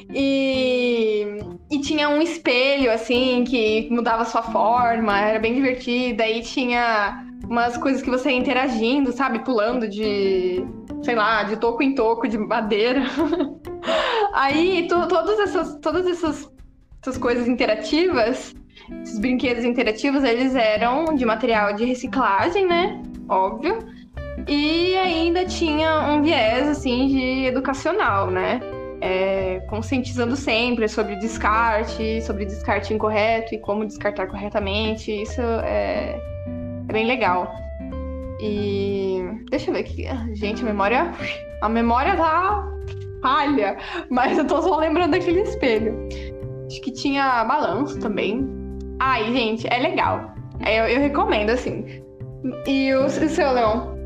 E, 0.09 1.25
e 1.69 1.79
tinha 1.81 2.07
um 2.07 2.21
espelho, 2.21 2.89
assim, 2.89 3.43
que 3.43 3.89
mudava 3.91 4.23
sua 4.23 4.41
forma, 4.41 5.19
era 5.19 5.37
bem 5.37 5.53
divertido. 5.53 6.23
Aí 6.23 6.41
tinha 6.41 7.26
umas 7.49 7.77
coisas 7.77 8.01
que 8.01 8.09
você 8.09 8.29
ia 8.29 8.37
interagindo, 8.37 9.11
sabe? 9.11 9.39
Pulando 9.39 9.87
de, 9.87 10.65
sei 11.01 11.15
lá, 11.15 11.43
de 11.43 11.57
toco 11.57 11.81
em 11.81 11.95
toco, 11.95 12.27
de 12.27 12.37
madeira. 12.37 13.03
Aí, 14.33 14.87
to, 14.87 15.07
todas, 15.07 15.39
essas, 15.39 15.75
todas 15.79 16.05
essas, 16.05 16.51
essas 17.01 17.17
coisas 17.17 17.47
interativas, 17.47 18.53
esses 19.01 19.19
brinquedos 19.19 19.63
interativos, 19.63 20.23
eles 20.23 20.55
eram 20.55 21.15
de 21.15 21.25
material 21.25 21.73
de 21.73 21.85
reciclagem, 21.85 22.67
né? 22.67 23.01
Óbvio. 23.29 23.79
E 24.47 24.95
ainda 24.97 25.45
tinha 25.45 26.11
um 26.11 26.21
viés, 26.21 26.67
assim, 26.67 27.07
de 27.07 27.45
educacional, 27.45 28.29
né? 28.29 28.59
É, 28.99 29.59
conscientizando 29.69 30.35
sempre 30.35 30.87
sobre 30.87 31.15
descarte, 31.17 32.21
sobre 32.21 32.45
descarte 32.45 32.93
incorreto 32.93 33.53
e 33.53 33.59
como 33.59 33.85
descartar 33.85 34.27
corretamente. 34.27 35.11
Isso 35.11 35.41
é 35.41 36.36
é 36.87 36.93
bem 36.93 37.05
legal. 37.05 37.53
E 38.39 39.21
deixa 39.49 39.69
eu 39.69 39.73
ver 39.73 39.81
aqui. 39.81 40.05
Gente, 40.35 40.61
a 40.61 40.65
memória. 40.65 41.11
A 41.61 41.69
memória 41.69 42.15
tá 42.15 42.67
falha, 43.21 43.77
mas 44.11 44.37
eu 44.37 44.45
tô 44.45 44.61
só 44.61 44.77
lembrando 44.77 45.11
daquele 45.11 45.41
espelho. 45.41 46.07
Acho 46.67 46.81
que 46.81 46.91
tinha 46.91 47.43
balanço 47.45 47.99
também. 47.99 48.47
Ai, 48.99 49.31
gente, 49.33 49.67
é 49.67 49.79
legal. 49.79 50.33
Eu, 50.65 50.85
eu 50.85 50.99
recomendo, 50.99 51.49
assim. 51.49 51.85
E 52.67 52.93
o, 52.93 53.05
o 53.05 53.09
seu, 53.09 53.51
Leon? 53.51 53.96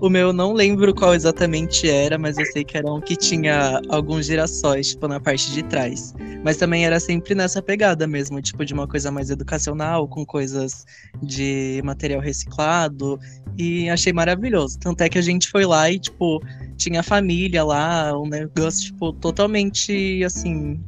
O 0.00 0.08
meu 0.08 0.32
não 0.32 0.52
lembro 0.52 0.94
qual 0.94 1.12
exatamente 1.12 1.90
era, 1.90 2.16
mas 2.16 2.38
eu 2.38 2.46
sei 2.46 2.62
que 2.62 2.76
era 2.78 2.92
um 2.92 3.00
que 3.00 3.16
tinha 3.16 3.80
alguns 3.88 4.26
girassóis, 4.26 4.90
tipo, 4.90 5.08
na 5.08 5.18
parte 5.18 5.50
de 5.52 5.62
trás. 5.64 6.14
Mas 6.44 6.56
também 6.56 6.86
era 6.86 7.00
sempre 7.00 7.34
nessa 7.34 7.60
pegada 7.60 8.06
mesmo, 8.06 8.40
tipo, 8.40 8.64
de 8.64 8.72
uma 8.72 8.86
coisa 8.86 9.10
mais 9.10 9.28
educacional, 9.28 10.06
com 10.06 10.24
coisas 10.24 10.84
de 11.20 11.80
material 11.84 12.20
reciclado. 12.20 13.18
E 13.56 13.90
achei 13.90 14.12
maravilhoso. 14.12 14.78
Tanto 14.78 15.00
é 15.02 15.08
que 15.08 15.18
a 15.18 15.22
gente 15.22 15.48
foi 15.50 15.66
lá 15.66 15.90
e, 15.90 15.98
tipo, 15.98 16.40
tinha 16.76 17.02
família 17.02 17.64
lá, 17.64 18.16
um 18.16 18.28
negócio, 18.28 18.92
tipo, 18.92 19.12
totalmente 19.14 20.22
assim. 20.24 20.80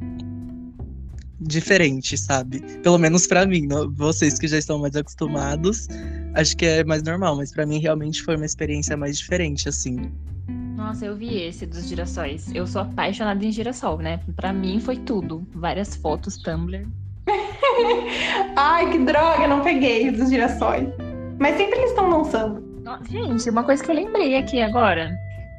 Diferente, 1.41 2.15
sabe? 2.17 2.59
Pelo 2.83 2.99
menos 2.99 3.25
para 3.25 3.47
mim, 3.47 3.67
vocês 3.95 4.37
que 4.37 4.47
já 4.47 4.59
estão 4.59 4.77
mais 4.77 4.95
acostumados, 4.95 5.87
acho 6.35 6.55
que 6.55 6.65
é 6.67 6.83
mais 6.83 7.01
normal, 7.01 7.35
mas 7.35 7.51
para 7.51 7.65
mim 7.65 7.79
realmente 7.79 8.21
foi 8.21 8.35
uma 8.35 8.45
experiência 8.45 8.95
mais 8.95 9.17
diferente, 9.17 9.67
assim. 9.67 10.11
Nossa, 10.75 11.05
eu 11.05 11.15
vi 11.15 11.41
esse 11.41 11.65
dos 11.65 11.87
girassóis. 11.87 12.53
Eu 12.53 12.67
sou 12.67 12.83
apaixonada 12.83 13.43
em 13.43 13.51
girassol, 13.51 13.97
né? 13.97 14.19
Para 14.35 14.53
mim 14.53 14.79
foi 14.79 14.97
tudo. 14.97 15.43
Várias 15.55 15.95
fotos, 15.95 16.37
Tumblr. 16.37 16.87
Ai, 18.55 18.91
que 18.91 18.99
droga, 18.99 19.47
não 19.47 19.63
peguei 19.63 20.11
dos 20.11 20.29
girassóis. 20.29 20.89
Mas 21.39 21.57
sempre 21.57 21.79
eles 21.79 21.89
estão 21.89 22.07
lançando. 22.07 22.63
Gente, 23.09 23.49
uma 23.49 23.63
coisa 23.63 23.83
que 23.83 23.89
eu 23.89 23.95
lembrei 23.95 24.35
aqui 24.35 24.61
agora. 24.61 25.11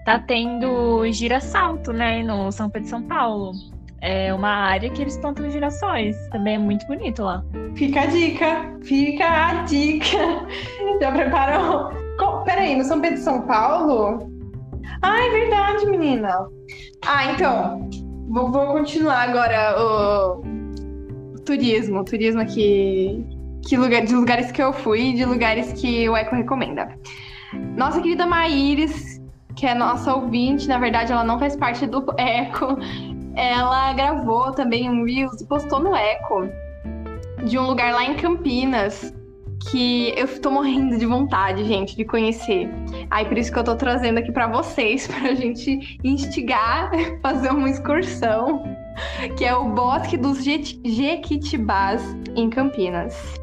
Tá 0.04 0.20
tendo 0.20 1.10
girassalto, 1.10 1.92
né, 1.92 2.22
no 2.22 2.52
São 2.52 2.70
Pedro 2.70 2.84
de 2.84 2.90
São 2.90 3.02
Paulo 3.02 3.52
é 4.02 4.34
uma 4.34 4.50
área 4.50 4.90
que 4.90 5.00
eles 5.00 5.16
plantam 5.16 5.48
girassóis. 5.48 6.16
Também 6.30 6.56
é 6.56 6.58
muito 6.58 6.84
bonito 6.86 7.22
lá. 7.22 7.42
Fica 7.76 8.02
a 8.02 8.06
dica, 8.06 8.76
fica 8.82 9.24
a 9.24 9.62
dica. 9.62 10.18
Já 11.00 11.12
preparou? 11.12 11.90
Peraí, 12.44 12.76
no 12.76 12.84
São 12.84 13.00
Pedro 13.00 13.18
de 13.18 13.24
São 13.24 13.42
Paulo? 13.42 14.28
Ah, 15.00 15.24
é 15.24 15.30
verdade, 15.30 15.86
menina. 15.86 16.46
Ah, 17.06 17.32
então, 17.32 17.88
vou, 18.28 18.50
vou 18.50 18.66
continuar 18.72 19.28
agora 19.28 19.76
o, 19.80 20.40
o 21.34 21.40
turismo. 21.44 22.00
O 22.00 22.04
turismo 22.04 22.40
aqui, 22.40 23.24
que 23.66 23.76
lugar, 23.76 24.04
de 24.04 24.14
lugares 24.14 24.50
que 24.50 24.62
eu 24.62 24.72
fui 24.72 25.10
e 25.10 25.14
de 25.14 25.24
lugares 25.24 25.72
que 25.74 26.08
o 26.08 26.16
Eco 26.16 26.34
recomenda. 26.34 26.88
Nossa 27.76 28.00
querida 28.00 28.26
Maíris, 28.26 29.20
que 29.54 29.66
é 29.66 29.74
nossa 29.74 30.14
ouvinte, 30.14 30.66
na 30.66 30.78
verdade 30.78 31.12
ela 31.12 31.24
não 31.24 31.38
faz 31.38 31.54
parte 31.54 31.86
do 31.86 32.04
Eco, 32.18 32.78
ela 33.34 33.92
gravou 33.92 34.52
também 34.52 34.90
um 34.90 35.04
Reels 35.04 35.40
e 35.40 35.46
postou 35.46 35.80
no 35.80 35.94
Eco 35.94 36.48
de 37.44 37.58
um 37.58 37.66
lugar 37.66 37.94
lá 37.94 38.04
em 38.04 38.14
Campinas 38.14 39.12
que 39.70 40.12
eu 40.16 40.26
tô 40.40 40.50
morrendo 40.50 40.98
de 40.98 41.06
vontade, 41.06 41.64
gente, 41.64 41.96
de 41.96 42.04
conhecer. 42.04 42.68
Aí 43.10 43.24
por 43.24 43.38
isso 43.38 43.52
que 43.52 43.58
eu 43.58 43.64
tô 43.64 43.76
trazendo 43.76 44.18
aqui 44.18 44.32
para 44.32 44.46
vocês, 44.46 45.06
pra 45.08 45.34
gente 45.34 45.98
instigar, 46.02 46.90
fazer 47.22 47.50
uma 47.50 47.70
excursão, 47.70 48.64
que 49.36 49.44
é 49.44 49.54
o 49.54 49.68
Bosque 49.68 50.16
dos 50.16 50.42
Jequitibás 50.42 52.02
em 52.34 52.50
Campinas. 52.50 53.40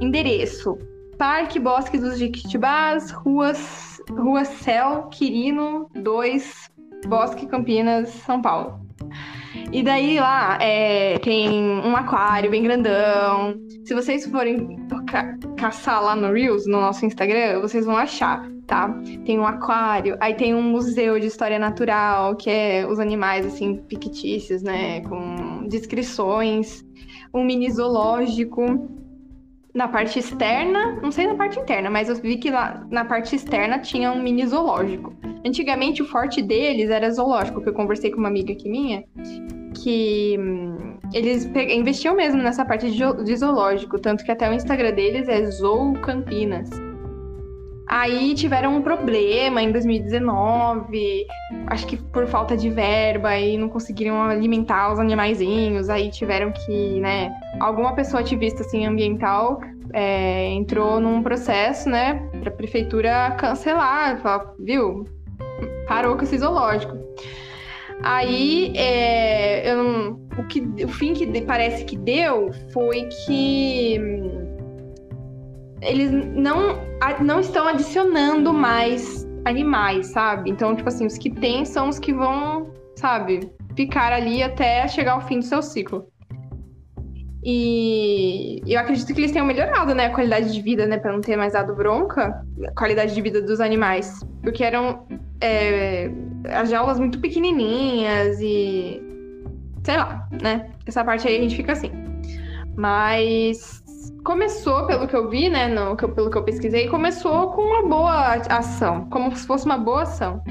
Endereço: 0.00 0.78
Parque 1.16 1.58
Bosque 1.58 1.98
dos 1.98 2.18
Jequitibás, 2.18 3.10
Ruas, 3.10 4.00
Rua 4.10 4.44
Céu 4.44 5.08
Quirino 5.10 5.88
2, 5.94 6.70
Bosque 7.06 7.46
Campinas, 7.46 8.10
São 8.10 8.42
Paulo. 8.42 8.85
E 9.72 9.82
daí 9.82 10.18
lá 10.18 10.58
é, 10.60 11.18
tem 11.18 11.50
um 11.50 11.96
aquário 11.96 12.50
bem 12.50 12.62
grandão. 12.62 13.54
Se 13.84 13.94
vocês 13.94 14.26
forem 14.26 14.76
ca 15.06 15.36
caçar 15.56 16.02
lá 16.02 16.14
no 16.14 16.32
Reels, 16.32 16.66
no 16.66 16.80
nosso 16.80 17.04
Instagram, 17.04 17.60
vocês 17.60 17.84
vão 17.84 17.96
achar, 17.96 18.48
tá? 18.66 18.88
Tem 19.24 19.38
um 19.38 19.46
aquário, 19.46 20.16
aí 20.20 20.34
tem 20.34 20.54
um 20.54 20.62
museu 20.62 21.18
de 21.18 21.26
história 21.26 21.58
natural, 21.58 22.36
que 22.36 22.50
é 22.50 22.86
os 22.86 22.98
animais, 22.98 23.46
assim, 23.46 23.82
fictícios, 23.88 24.62
né? 24.62 25.00
Com 25.02 25.66
descrições. 25.68 26.84
Um 27.34 27.44
mini 27.44 27.70
zoológico 27.70 28.88
na 29.76 29.86
parte 29.86 30.18
externa, 30.18 30.98
não 31.02 31.12
sei 31.12 31.26
na 31.26 31.34
parte 31.34 31.60
interna, 31.60 31.90
mas 31.90 32.08
eu 32.08 32.16
vi 32.16 32.38
que 32.38 32.50
lá 32.50 32.82
na 32.90 33.04
parte 33.04 33.36
externa 33.36 33.78
tinha 33.78 34.10
um 34.10 34.22
mini 34.22 34.46
zoológico. 34.46 35.14
Antigamente 35.44 36.00
o 36.00 36.06
forte 36.06 36.40
deles 36.40 36.88
era 36.88 37.10
zoológico, 37.10 37.60
que 37.60 37.68
eu 37.68 37.74
conversei 37.74 38.10
com 38.10 38.16
uma 38.16 38.28
amiga 38.28 38.54
aqui 38.54 38.70
minha, 38.70 39.04
que 39.74 40.34
hum, 40.40 40.96
eles 41.12 41.44
investiam 41.68 42.16
mesmo 42.16 42.42
nessa 42.42 42.64
parte 42.64 42.90
de, 42.90 43.24
de 43.24 43.36
zoológico, 43.36 43.98
tanto 43.98 44.24
que 44.24 44.32
até 44.32 44.48
o 44.48 44.54
Instagram 44.54 44.92
deles 44.92 45.28
é 45.28 45.44
Zoo 45.44 45.92
Campinas. 46.00 46.70
Aí 47.88 48.34
tiveram 48.34 48.76
um 48.76 48.82
problema 48.82 49.62
em 49.62 49.70
2019, 49.70 51.26
acho 51.68 51.86
que 51.86 51.96
por 51.96 52.26
falta 52.26 52.56
de 52.56 52.68
verba 52.68 53.36
e 53.38 53.56
não 53.56 53.68
conseguiram 53.68 54.22
alimentar 54.22 54.92
os 54.92 54.98
animaizinhos, 54.98 55.88
aí 55.88 56.10
tiveram 56.10 56.50
que, 56.50 57.00
né, 57.00 57.32
alguma 57.60 57.94
pessoa 57.94 58.20
ativista 58.20 58.62
assim 58.62 58.84
ambiental 58.84 59.60
é, 59.92 60.48
entrou 60.48 61.00
num 61.00 61.22
processo, 61.22 61.88
né, 61.88 62.14
para 62.40 62.48
a 62.48 62.52
prefeitura 62.52 63.30
cancelar, 63.38 64.20
falar, 64.20 64.52
viu, 64.58 65.04
parou 65.86 66.16
com 66.16 66.24
esse 66.24 66.38
zoológico. 66.38 66.96
Aí, 68.02 68.72
é, 68.76 69.72
eu, 69.72 70.20
o, 70.38 70.44
que, 70.48 70.60
o 70.84 70.88
fim 70.88 71.14
que 71.14 71.40
parece 71.42 71.84
que 71.84 71.96
deu 71.96 72.50
foi 72.72 73.08
que 73.24 73.98
eles 75.86 76.10
não, 76.10 76.78
não 77.20 77.40
estão 77.40 77.66
adicionando 77.68 78.52
mais 78.52 79.26
animais, 79.44 80.08
sabe? 80.08 80.50
Então, 80.50 80.74
tipo 80.74 80.88
assim, 80.88 81.06
os 81.06 81.16
que 81.16 81.30
tem 81.30 81.64
são 81.64 81.88
os 81.88 81.98
que 81.98 82.12
vão, 82.12 82.72
sabe, 82.96 83.50
ficar 83.76 84.12
ali 84.12 84.42
até 84.42 84.86
chegar 84.88 85.12
ao 85.12 85.20
fim 85.20 85.38
do 85.38 85.44
seu 85.44 85.62
ciclo. 85.62 86.06
E 87.44 88.60
eu 88.66 88.80
acredito 88.80 89.14
que 89.14 89.20
eles 89.20 89.30
tenham 89.30 89.46
melhorado, 89.46 89.94
né, 89.94 90.06
a 90.06 90.10
qualidade 90.10 90.52
de 90.52 90.60
vida, 90.60 90.84
né, 90.84 90.98
para 90.98 91.12
não 91.12 91.20
ter 91.20 91.36
mais 91.36 91.52
dado 91.52 91.76
bronca, 91.76 92.44
a 92.66 92.72
qualidade 92.72 93.14
de 93.14 93.22
vida 93.22 93.40
dos 93.40 93.60
animais, 93.60 94.18
porque 94.42 94.64
eram 94.64 95.06
é, 95.40 96.10
as 96.52 96.68
jaulas 96.68 96.98
muito 96.98 97.20
pequenininhas 97.20 98.40
e 98.40 99.00
sei 99.84 99.96
lá, 99.96 100.28
né? 100.42 100.70
Essa 100.84 101.04
parte 101.04 101.28
aí 101.28 101.38
a 101.38 101.40
gente 101.42 101.54
fica 101.54 101.72
assim. 101.72 101.92
Mas 102.76 103.84
começou, 104.24 104.86
pelo 104.86 105.06
que 105.06 105.14
eu 105.14 105.28
vi, 105.28 105.48
né, 105.48 105.68
no, 105.68 105.96
pelo 105.96 106.30
que 106.30 106.38
eu 106.38 106.42
pesquisei, 106.42 106.88
começou 106.88 107.50
com 107.52 107.62
uma 107.62 107.82
boa 107.88 108.34
ação, 108.48 109.08
como 109.10 109.34
se 109.36 109.46
fosse 109.46 109.66
uma 109.66 109.78
boa 109.78 110.02
ação. 110.02 110.42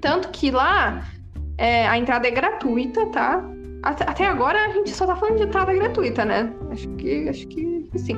Tanto 0.00 0.28
que 0.28 0.50
lá 0.50 1.02
é, 1.58 1.86
a 1.86 1.98
entrada 1.98 2.26
é 2.28 2.30
gratuita, 2.30 3.06
tá? 3.06 3.42
Até, 3.82 4.26
agora 4.26 4.58
a 4.64 4.68
gente 4.70 4.90
só 4.90 5.06
tá 5.06 5.14
falando 5.14 5.36
de 5.36 5.44
entrada 5.44 5.72
gratuita, 5.72 6.24
né? 6.24 6.52
Acho 6.70 6.88
que, 6.96 7.28
acho 7.28 7.46
que 7.46 7.88
sim. 7.96 8.16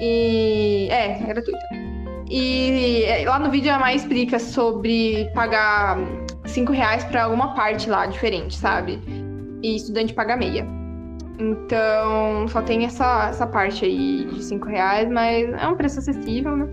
E 0.00 0.88
é, 0.90 1.22
é 1.22 1.26
gratuita. 1.26 1.58
E 2.28 3.04
é, 3.04 3.28
lá 3.28 3.38
no 3.38 3.50
vídeo 3.50 3.72
a 3.72 3.78
mais 3.78 4.02
explica 4.02 4.38
sobre 4.38 5.30
pagar 5.34 5.98
5 6.44 6.72
reais 6.72 7.04
pra 7.04 7.24
alguma 7.24 7.54
parte 7.54 7.88
lá 7.88 8.06
diferente, 8.06 8.56
sabe? 8.56 9.00
E 9.62 9.76
estudante 9.76 10.12
paga 10.12 10.36
meia. 10.36 10.66
Então, 11.38 12.46
só 12.48 12.62
tem 12.62 12.84
essa, 12.84 13.28
essa 13.28 13.46
parte 13.46 13.84
aí 13.84 14.26
de 14.26 14.42
5 14.42 14.68
reais, 14.68 15.10
mas 15.10 15.48
é 15.52 15.66
um 15.66 15.76
preço 15.76 15.98
acessível, 15.98 16.56
né? 16.56 16.68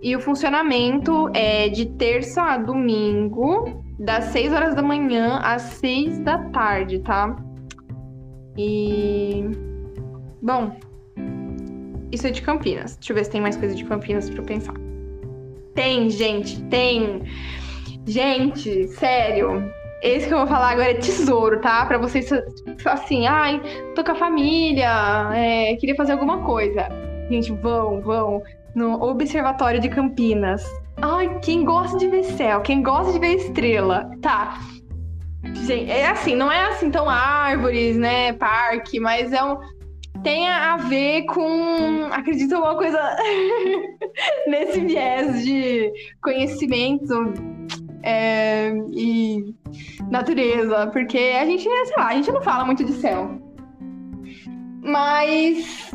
E 0.00 0.14
o 0.14 0.20
funcionamento 0.20 1.28
é 1.34 1.68
de 1.68 1.86
terça 1.86 2.42
a 2.42 2.58
domingo, 2.58 3.82
das 3.98 4.26
6 4.26 4.52
horas 4.52 4.74
da 4.74 4.82
manhã 4.82 5.40
às 5.42 5.62
6 5.62 6.20
da 6.20 6.38
tarde, 6.50 7.00
tá? 7.00 7.34
E. 8.56 9.44
Bom, 10.40 10.76
isso 12.12 12.26
é 12.26 12.30
de 12.30 12.42
Campinas. 12.42 12.96
Deixa 12.96 13.12
eu 13.12 13.16
ver 13.16 13.24
se 13.24 13.30
tem 13.30 13.40
mais 13.40 13.56
coisa 13.56 13.74
de 13.74 13.84
Campinas 13.84 14.30
pra 14.30 14.40
eu 14.40 14.44
pensar. 14.44 14.74
Tem, 15.74 16.08
gente, 16.10 16.62
tem. 16.64 17.22
Gente, 18.06 18.88
sério. 18.88 19.70
Esse 20.02 20.28
que 20.28 20.34
eu 20.34 20.38
vou 20.38 20.46
falar 20.46 20.70
agora 20.70 20.90
é 20.92 20.94
tesouro, 20.94 21.60
tá? 21.60 21.84
Pra 21.86 21.98
vocês, 21.98 22.30
assim, 22.84 23.26
ai, 23.26 23.60
tô 23.94 24.04
com 24.04 24.12
a 24.12 24.14
família, 24.14 24.88
é, 25.34 25.74
queria 25.76 25.96
fazer 25.96 26.12
alguma 26.12 26.44
coisa. 26.44 26.88
Gente, 27.28 27.52
vão, 27.52 28.00
vão 28.00 28.42
no 28.74 29.02
Observatório 29.02 29.80
de 29.80 29.88
Campinas. 29.88 30.64
Ai, 31.02 31.38
quem 31.40 31.64
gosta 31.64 31.98
de 31.98 32.08
ver 32.08 32.22
céu, 32.24 32.60
quem 32.60 32.82
gosta 32.82 33.12
de 33.12 33.18
ver 33.18 33.34
estrela, 33.34 34.10
tá? 34.22 34.60
Gente, 35.66 35.90
é 35.90 36.06
assim, 36.06 36.36
não 36.36 36.50
é 36.50 36.66
assim 36.66 36.90
tão 36.90 37.08
árvores, 37.08 37.96
né, 37.96 38.32
parque, 38.32 39.00
mas 39.00 39.32
é 39.32 39.42
um 39.42 39.58
tem 40.22 40.48
a 40.48 40.76
ver 40.76 41.24
com, 41.26 42.06
acredito, 42.10 42.54
alguma 42.56 42.76
coisa 42.76 42.98
nesse 44.48 44.80
viés 44.80 45.44
de 45.44 45.92
conhecimento 46.20 47.14
é, 48.02 48.70
e 48.92 49.54
natureza, 50.10 50.86
porque 50.88 51.18
a 51.18 51.44
gente, 51.44 51.62
sei 51.62 51.96
lá, 51.96 52.08
a 52.08 52.14
gente 52.14 52.32
não 52.32 52.42
fala 52.42 52.64
muito 52.64 52.84
de 52.84 52.92
céu. 52.92 53.40
Mas 54.82 55.90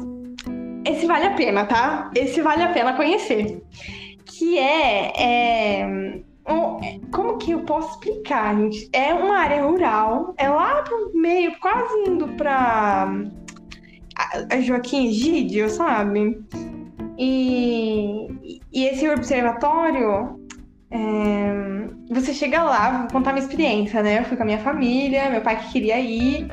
esse 0.86 1.06
vale 1.06 1.26
a 1.26 1.34
pena, 1.34 1.66
tá? 1.66 2.12
Esse 2.16 2.42
vale 2.42 2.64
a 2.64 2.72
pena 2.72 2.94
conhecer. 2.94 3.64
Que 4.26 4.58
é, 4.60 5.82
é 5.82 5.88
um, 6.50 7.00
como 7.12 7.38
que 7.38 7.52
eu 7.52 7.62
posso 7.62 7.92
explicar, 7.92 8.56
gente? 8.56 8.90
É 8.92 9.14
uma 9.14 9.38
área 9.38 9.64
rural, 9.64 10.34
é 10.38 10.50
lá 10.50 10.82
pro 10.82 11.12
meio, 11.14 11.58
quase 11.60 12.10
indo 12.10 12.28
pra 12.30 13.14
Joaquim 14.62 15.08
Egídio, 15.08 15.70
sabe? 15.70 16.38
E, 17.18 18.60
e 18.74 18.86
esse 18.86 19.08
observatório 19.08 20.43
é, 20.94 22.14
você 22.14 22.34
chega 22.34 22.62
lá, 22.62 23.00
vou 23.00 23.08
contar 23.12 23.34
minha 23.34 23.44
experiência, 23.44 24.04
né? 24.04 24.20
Eu 24.20 24.26
fui 24.26 24.38
com 24.38 24.44
a 24.44 24.46
minha 24.46 24.60
família, 24.60 25.28
meu 25.32 25.42
pai 25.42 25.60
que 25.60 25.72
queria 25.72 26.00
ir. 26.00 26.48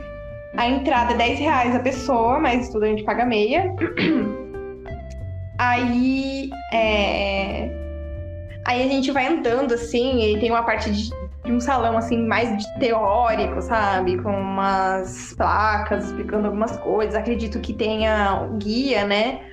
A 0.57 0.67
entrada 0.67 1.13
é 1.13 1.17
10 1.17 1.39
reais 1.39 1.77
a 1.77 1.81
pessoa, 1.81 2.41
mas 2.41 2.65
estudante 2.65 3.05
paga 3.05 3.27
meia. 3.27 3.75
Aí, 5.59 6.49
é... 6.73 7.69
aí 8.67 8.83
a 8.83 8.89
gente 8.89 9.13
vai 9.13 9.27
andando 9.27 9.75
assim, 9.75 10.23
e 10.23 10.41
tem 10.41 10.51
uma 10.51 10.63
parte 10.63 10.91
de, 10.91 11.11
de 11.45 11.53
um 11.53 11.61
salão 11.61 11.99
assim 11.99 12.27
mais 12.27 12.65
teórico, 12.79 13.61
sabe? 13.61 14.17
Com 14.23 14.31
umas 14.31 15.35
placas 15.37 16.07
explicando 16.07 16.47
algumas 16.47 16.79
coisas. 16.79 17.15
Acredito 17.15 17.61
que 17.61 17.75
tenha 17.75 18.49
guia, 18.57 19.05
né? 19.05 19.50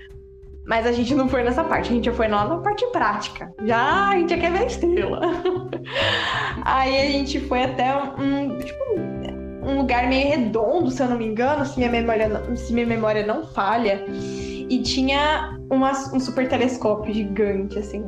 Mas 0.67 0.86
a 0.86 0.91
gente 0.91 1.15
não 1.15 1.30
foi 1.30 1.43
nessa 1.43 1.63
parte, 1.63 1.89
a 1.89 1.95
gente 1.95 2.06
já 2.06 2.13
foi 2.13 2.27
lá 2.27 2.45
na 2.45 2.58
parte 2.58 2.86
prática. 2.88 3.49
Já 3.63 4.10
a 4.10 4.17
gente 4.17 4.32
já 4.32 4.38
quer 4.38 4.51
ver 4.51 4.60
a 4.60 4.65
estrela. 4.65 5.21
Aí 6.65 6.97
a 6.97 7.10
gente 7.10 7.39
foi 7.39 7.63
até 7.63 7.95
um, 7.95 8.58
tipo, 8.58 8.84
um 9.63 9.77
lugar 9.77 10.10
meio 10.10 10.27
redondo, 10.27 10.91
se 10.91 11.01
eu 11.01 11.08
não 11.08 11.17
me 11.17 11.25
engano, 11.25 11.65
se 11.65 11.77
minha 11.77 11.89
memória 11.89 12.27
não, 12.27 12.56
se 12.56 12.73
minha 12.73 12.86
memória 12.86 13.25
não 13.25 13.45
falha. 13.45 14.03
E 14.10 14.82
tinha 14.82 15.58
uma, 15.71 15.91
um 16.13 16.19
super 16.19 16.49
telescópio 16.49 17.13
gigante, 17.13 17.80
assim. 17.80 18.03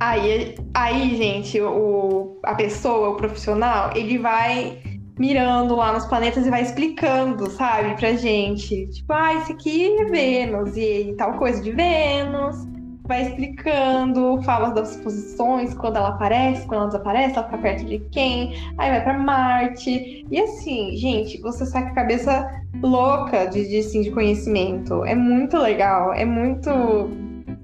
Aí, 0.00 0.56
aí 0.72 1.16
gente, 1.16 1.60
o, 1.60 2.38
a 2.42 2.54
pessoa, 2.54 3.10
o 3.10 3.16
profissional, 3.16 3.90
ele 3.94 4.16
vai 4.16 4.78
mirando 5.20 5.76
lá 5.76 5.92
nos 5.92 6.06
planetas 6.06 6.46
e 6.46 6.50
vai 6.50 6.62
explicando, 6.62 7.50
sabe, 7.50 7.94
pra 7.94 8.14
gente. 8.14 8.86
Tipo, 8.86 9.12
ah, 9.12 9.34
esse 9.34 9.52
aqui 9.52 9.94
é 10.00 10.04
Vênus 10.06 10.74
e 10.78 11.14
tal 11.18 11.34
coisa 11.34 11.62
de 11.62 11.70
Vênus. 11.72 12.66
Vai 13.06 13.22
explicando, 13.22 14.40
fala 14.44 14.70
das 14.70 14.96
posições, 14.96 15.74
quando 15.74 15.96
ela 15.96 16.10
aparece, 16.10 16.66
quando 16.66 16.80
ela 16.80 16.86
desaparece, 16.86 17.34
ela 17.36 17.44
fica 17.44 17.58
perto 17.58 17.84
de 17.84 17.98
quem, 18.12 18.54
aí 18.78 18.90
vai 18.90 19.02
para 19.02 19.18
Marte. 19.18 20.24
E 20.30 20.40
assim, 20.40 20.96
gente, 20.96 21.38
você 21.42 21.66
sai 21.66 21.82
com 21.82 21.90
a 21.90 21.94
cabeça 21.94 22.62
louca 22.82 23.46
de, 23.46 23.68
de, 23.68 23.80
assim, 23.80 24.00
de 24.00 24.12
conhecimento. 24.12 25.04
É 25.04 25.14
muito 25.14 25.58
legal, 25.58 26.14
é 26.14 26.24
muito, 26.24 26.70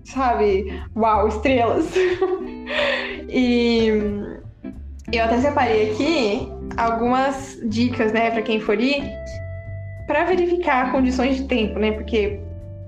sabe, 0.05 0.67
uau, 0.95 1.29
estrelas. 1.29 1.91
e 3.31 3.89
eu 5.13 5.25
até 5.25 5.39
separei 5.39 5.93
aqui 5.93 6.56
algumas 6.77 7.59
dicas, 7.65 8.13
né, 8.13 8.31
para 8.31 8.43
quem 8.43 8.61
for 8.61 8.81
ir, 8.81 9.03
para 10.07 10.25
verificar 10.25 10.93
condições 10.93 11.37
de 11.37 11.45
tempo, 11.45 11.79
né? 11.79 11.93
Porque 11.93 12.41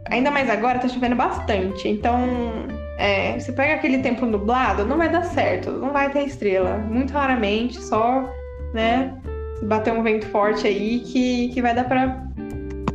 ainda 0.07 0.31
mais 0.31 0.49
agora 0.49 0.79
tá 0.79 0.89
chovendo 0.89 1.17
bastante. 1.17 1.89
Então, 1.89 2.19
é, 2.99 3.39
você 3.39 3.53
pega 3.53 3.75
aquele 3.75 3.99
tempo 3.99 4.27
nublado, 4.27 4.85
não 4.85 4.97
vai 4.97 5.09
dar 5.09 5.25
certo, 5.25 5.71
não 5.73 5.93
vai 5.93 6.11
ter 6.11 6.25
estrela. 6.25 6.79
Muito 6.79 7.13
raramente, 7.13 7.81
só, 7.81 8.29
né, 8.73 9.15
bater 9.63 9.93
um 9.93 10.03
vento 10.03 10.27
forte 10.29 10.67
aí 10.67 11.01
que, 11.01 11.49
que 11.49 11.63
vai 11.63 11.75
dar 11.75 11.85
pra, 11.85 12.07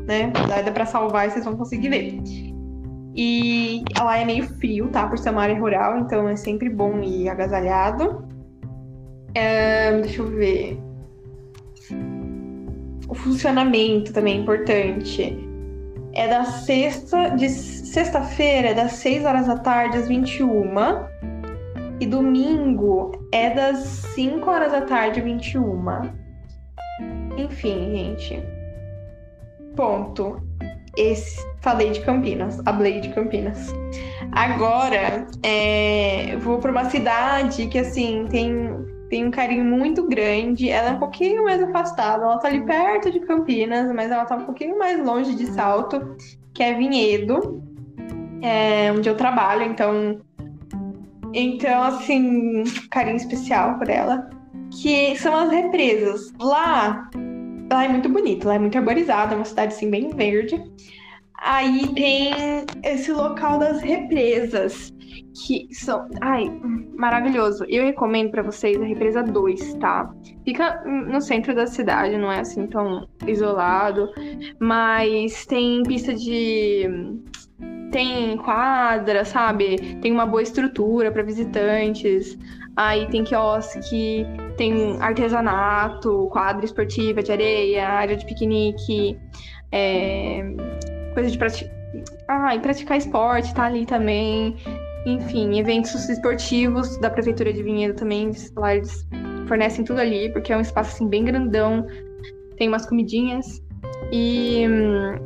né, 0.07 0.31
vai 0.47 0.63
dar 0.63 0.71
pra 0.71 0.85
salvar 0.85 1.27
e 1.27 1.31
vocês 1.31 1.45
vão 1.45 1.55
conseguir 1.55 1.89
ver. 1.89 2.21
E 3.15 3.83
lá 3.99 4.17
é 4.17 4.25
meio 4.25 4.47
frio, 4.57 4.87
tá? 4.87 5.07
Por 5.07 5.19
ser 5.19 5.29
uma 5.29 5.43
área 5.43 5.59
rural, 5.59 5.99
então 5.99 6.27
é 6.27 6.35
sempre 6.35 6.67
bom 6.67 6.99
ir 7.01 7.29
agasalhado. 7.29 8.25
É, 9.35 9.91
deixa 10.01 10.21
eu 10.21 10.27
ver. 10.27 10.79
O 13.07 13.15
funcionamento 13.15 14.13
também 14.13 14.37
é 14.37 14.41
importante. 14.41 15.37
É 16.13 16.27
da 16.27 16.45
sexta, 16.45 17.29
de 17.29 17.49
sexta-feira, 17.49 18.73
das 18.73 18.93
6 18.93 19.25
horas 19.25 19.47
da 19.47 19.57
tarde 19.57 19.97
às 19.97 20.07
21. 20.07 20.73
E 21.99 22.05
domingo 22.05 23.11
é 23.31 23.49
das 23.49 23.77
5 24.15 24.49
horas 24.49 24.71
da 24.71 24.81
tarde 24.81 25.19
às 25.19 25.25
21. 25.25 25.85
Enfim, 27.37 27.91
gente. 27.91 28.43
Ponto. 29.75 30.37
esse, 30.95 31.43
falei 31.61 31.89
de 31.91 32.01
Campinas, 32.01 32.59
hablei 32.65 32.99
de 32.99 33.09
Campinas. 33.09 33.73
Agora, 34.31 35.25
é, 35.41 36.35
vou 36.37 36.59
para 36.59 36.71
uma 36.71 36.89
cidade 36.89 37.67
que, 37.67 37.79
assim, 37.79 38.27
tem, 38.29 38.69
tem 39.13 39.27
um 39.27 39.29
carinho 39.29 39.63
muito 39.63 40.07
grande. 40.07 40.69
Ela 40.69 40.89
é 40.89 40.91
um 40.93 40.99
pouquinho 40.99 41.43
mais 41.43 41.61
afastada. 41.61 42.23
Ela 42.23 42.39
tá 42.39 42.47
ali 42.47 42.65
perto 42.65 43.11
de 43.11 43.19
Campinas, 43.19 43.93
mas 43.93 44.09
ela 44.09 44.25
tá 44.25 44.35
um 44.35 44.45
pouquinho 44.45 44.79
mais 44.79 45.05
longe 45.05 45.35
de 45.35 45.45
Salto, 45.53 46.17
que 46.51 46.63
é 46.63 46.73
Vinhedo, 46.73 47.63
é, 48.41 48.91
onde 48.91 49.07
eu 49.07 49.15
trabalho. 49.15 49.65
Então, 49.65 50.19
então, 51.31 51.83
assim, 51.83 52.63
carinho 52.89 53.17
especial 53.17 53.77
por 53.77 53.87
ela. 53.87 54.27
Que 54.81 55.15
são 55.15 55.35
as 55.35 55.51
represas. 55.51 56.33
Lá 56.41 57.07
Lá 57.71 57.85
é 57.85 57.87
muito 57.87 58.09
bonito, 58.09 58.47
lá 58.47 58.55
é 58.55 58.59
muito 58.59 58.77
arborizado, 58.77 59.33
é 59.33 59.37
uma 59.37 59.45
cidade 59.45 59.75
assim 59.75 59.89
bem 59.89 60.09
verde. 60.09 60.59
Aí 61.39 61.87
tem 61.93 62.31
esse 62.83 63.11
local 63.11 63.59
das 63.59 63.81
represas, 63.81 64.91
que 65.33 65.67
são, 65.73 66.07
ai, 66.21 66.49
maravilhoso. 66.95 67.65
Eu 67.67 67.83
recomendo 67.83 68.31
para 68.31 68.43
vocês 68.43 68.79
a 68.81 68.85
represa 68.85 69.23
2, 69.23 69.75
tá? 69.75 70.13
Fica 70.45 70.83
no 70.85 71.19
centro 71.21 71.55
da 71.55 71.65
cidade, 71.65 72.17
não 72.17 72.31
é 72.31 72.39
assim 72.39 72.67
tão 72.67 73.07
isolado, 73.25 74.09
mas 74.59 75.45
tem 75.45 75.83
pista 75.83 76.13
de 76.13 76.87
tem 77.91 78.37
quadra, 78.37 79.23
sabe? 79.23 79.97
Tem 80.01 80.11
uma 80.11 80.25
boa 80.25 80.41
estrutura 80.41 81.11
para 81.11 81.21
visitantes. 81.21 82.37
Aí 82.75 83.07
tem 83.09 83.23
quiosque, 83.23 84.25
tem 84.57 84.99
artesanato, 84.99 86.27
quadra 86.31 86.65
esportiva 86.65 87.21
de 87.21 87.31
areia, 87.31 87.87
área 87.87 88.17
de 88.17 88.25
piquenique, 88.25 89.15
é, 89.71 90.41
coisa 91.13 91.29
de 91.29 91.37
praticar. 91.37 91.71
Ah, 92.27 92.55
e 92.55 92.59
praticar 92.59 92.97
esporte 92.97 93.53
tá 93.53 93.65
ali 93.65 93.85
também. 93.85 94.57
Enfim, 95.05 95.59
eventos 95.59 96.07
esportivos 96.09 96.97
da 96.97 97.09
Prefeitura 97.09 97.51
de 97.51 97.61
Vinhedo 97.61 97.93
também, 97.95 98.31
lá 98.55 98.75
eles 98.75 99.05
fornecem 99.47 99.83
tudo 99.83 99.99
ali, 99.99 100.31
porque 100.31 100.53
é 100.53 100.57
um 100.57 100.61
espaço 100.61 100.95
assim 100.95 101.07
bem 101.07 101.25
grandão, 101.25 101.85
tem 102.57 102.67
umas 102.67 102.85
comidinhas. 102.85 103.61
E 104.11 104.65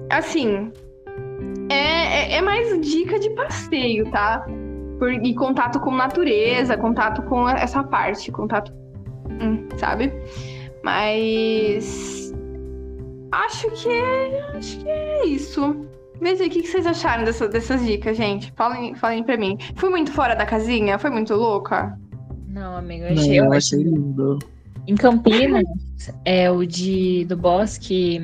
assim, 0.09 0.71
é, 1.69 1.75
é, 1.75 2.37
é 2.37 2.41
mais 2.41 2.79
dica 2.81 3.19
de 3.19 3.29
passeio, 3.31 4.09
tá? 4.09 4.45
por, 4.97 5.11
e 5.11 5.33
contato 5.33 5.79
com 5.79 5.91
natureza, 5.91 6.77
contato 6.77 7.21
com 7.23 7.47
essa 7.47 7.83
parte, 7.83 8.31
contato, 8.31 8.73
hum, 9.41 9.67
sabe? 9.77 10.11
Mas 10.83 12.33
acho 13.31 13.69
que 13.71 13.89
é, 13.89 14.41
acho 14.55 14.79
que 14.79 14.89
é 14.89 15.25
isso. 15.25 15.87
Veja 16.21 16.45
o 16.45 16.49
que 16.49 16.63
vocês 16.63 16.85
acharam 16.85 17.23
dessa, 17.23 17.47
dessas 17.47 17.85
dicas, 17.85 18.17
gente. 18.17 18.51
Falem, 18.55 18.95
falem 18.95 19.23
pra 19.23 19.37
mim. 19.37 19.57
Fui 19.75 19.89
muito 19.89 20.11
fora 20.11 20.35
da 20.35 20.45
casinha? 20.45 20.97
Foi 20.97 21.09
muito 21.09 21.33
louca? 21.33 21.97
Não, 22.47 22.75
amigo, 22.75 23.03
eu 23.05 23.13
achei, 23.13 23.39
Não, 23.39 23.45
eu 23.45 23.53
achei 23.53 23.83
lindo. 23.83 24.39
Em 24.87 24.95
Campinas, 24.95 25.65
é 26.25 26.49
o 26.49 26.65
de 26.65 27.25
do 27.25 27.35
bosque. 27.35 28.19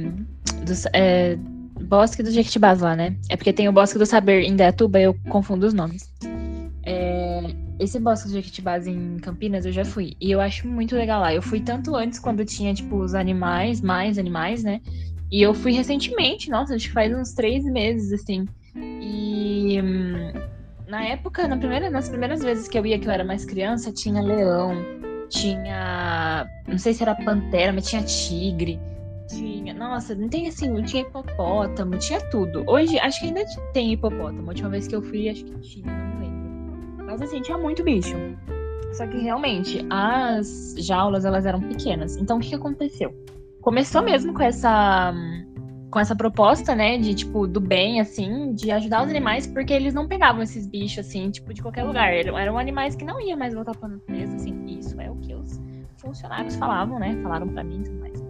Do, 0.66 0.74
é, 0.94 1.38
bosque 1.84 2.24
do 2.24 2.32
Jequitibás 2.32 2.82
lá, 2.82 2.96
né? 2.96 3.16
É 3.30 3.36
porque 3.36 3.54
tem 3.54 3.68
o 3.68 3.72
Bosque 3.74 4.00
do 4.00 4.06
Saber 4.06 4.44
em 4.44 4.56
Dayatuba, 4.56 5.00
eu 5.00 5.16
confundo 5.30 5.68
os 5.68 5.74
nomes. 5.74 6.10
É, 6.86 7.42
esse 7.80 8.00
bosque 8.00 8.28
de 8.30 8.36
Jequitibás 8.36 8.88
em 8.88 9.18
Campinas 9.18 9.66
eu 9.66 9.72
já 9.72 9.86
fui. 9.86 10.16
E 10.20 10.32
eu 10.32 10.40
acho 10.40 10.68
muito 10.68 10.96
legal 10.96 11.22
lá. 11.22 11.34
Eu 11.34 11.42
fui 11.42 11.60
tanto 11.60 11.96
antes, 11.96 12.20
quando 12.20 12.46
tinha, 12.46 12.74
tipo, 12.74 12.98
os 12.98 13.14
animais, 13.14 13.82
mais 13.82 14.18
animais, 14.18 14.64
né? 14.64 14.82
E 15.34 15.42
eu 15.42 15.52
fui 15.52 15.72
recentemente, 15.72 16.48
nossa, 16.48 16.76
acho 16.76 16.86
que 16.90 16.94
faz 16.94 17.12
uns 17.12 17.34
três 17.34 17.66
meses, 17.66 18.14
assim. 18.14 18.48
E 18.76 19.82
hum, 19.82 20.32
na 20.88 21.06
época, 21.06 21.48
na 21.48 21.58
primeira, 21.58 21.90
nas 21.90 22.08
primeiras 22.08 22.44
vezes 22.44 22.68
que 22.68 22.78
eu 22.78 22.86
ia, 22.86 23.00
que 23.00 23.08
eu 23.08 23.12
era 23.12 23.24
mais 23.24 23.44
criança, 23.44 23.92
tinha 23.92 24.22
leão, 24.22 24.76
tinha. 25.30 26.48
Não 26.68 26.78
sei 26.78 26.94
se 26.94 27.02
era 27.02 27.16
pantera, 27.16 27.74
mas 27.74 27.90
tinha 27.90 28.04
tigre. 28.04 28.80
Tinha. 29.28 29.74
Nossa, 29.74 30.14
não 30.14 30.30
tem 30.30 30.48
assim, 30.48 30.72
tinha 30.84 31.02
hipopótamo, 31.02 31.98
tinha 31.98 32.22
tudo. 32.30 32.64
Hoje, 32.68 33.00
acho 33.00 33.20
que 33.20 33.26
ainda 33.26 33.44
tem 33.74 33.92
hipopótamo. 33.92 34.44
A 34.44 34.50
última 34.50 34.70
vez 34.70 34.88
que 34.88 34.96
eu 34.96 35.02
fui, 35.02 35.30
acho 35.30 35.44
que 35.46 35.60
tinha, 35.62 35.88
não 35.88 36.20
lembro. 36.20 37.06
Mas 37.06 37.20
assim, 37.24 37.42
tinha 37.42 37.58
muito 37.58 37.84
bicho. 37.84 38.16
Só 38.94 39.08
que 39.08 39.18
realmente, 39.18 39.84
as 39.90 40.76
jaulas, 40.78 41.26
elas 41.26 41.48
eram 41.48 41.60
pequenas. 41.60 42.18
Então, 42.18 42.38
o 42.38 42.40
que, 42.40 42.50
que 42.50 42.56
aconteceu? 42.56 43.12
Começou 43.64 44.04
mesmo 44.04 44.34
com 44.34 44.44
essa 44.44 45.14
com 45.90 46.00
essa 46.00 46.16
proposta, 46.16 46.74
né, 46.74 46.98
de 46.98 47.14
tipo 47.14 47.46
do 47.48 47.62
bem 47.62 48.02
assim, 48.02 48.54
de 48.56 48.72
ajudar 48.72 49.04
os 49.04 49.10
animais, 49.10 49.46
porque 49.46 49.72
eles 49.72 49.94
não 49.94 50.08
pegavam 50.08 50.42
esses 50.42 50.66
bichos 50.68 51.06
assim, 51.06 51.30
tipo 51.30 51.54
de 51.54 51.62
qualquer 51.62 51.84
lugar. 51.84 52.12
Eram, 52.12 52.38
eram 52.38 52.58
animais 52.58 52.96
que 52.96 53.06
não 53.06 53.22
iam 53.22 53.38
mais 53.38 53.54
voltar 53.54 53.76
para 53.78 53.90
natureza, 53.90 54.36
assim. 54.36 54.66
Isso 54.66 55.00
é 55.00 55.10
o 55.10 55.16
que 55.18 55.36
os 55.36 55.62
funcionários 55.98 56.56
falavam, 56.56 57.00
né? 57.00 57.16
Falaram 57.22 57.48
para 57.48 57.64
mim 57.64 57.82
e 57.82 57.84
tudo 57.84 58.00
mais. 58.00 58.26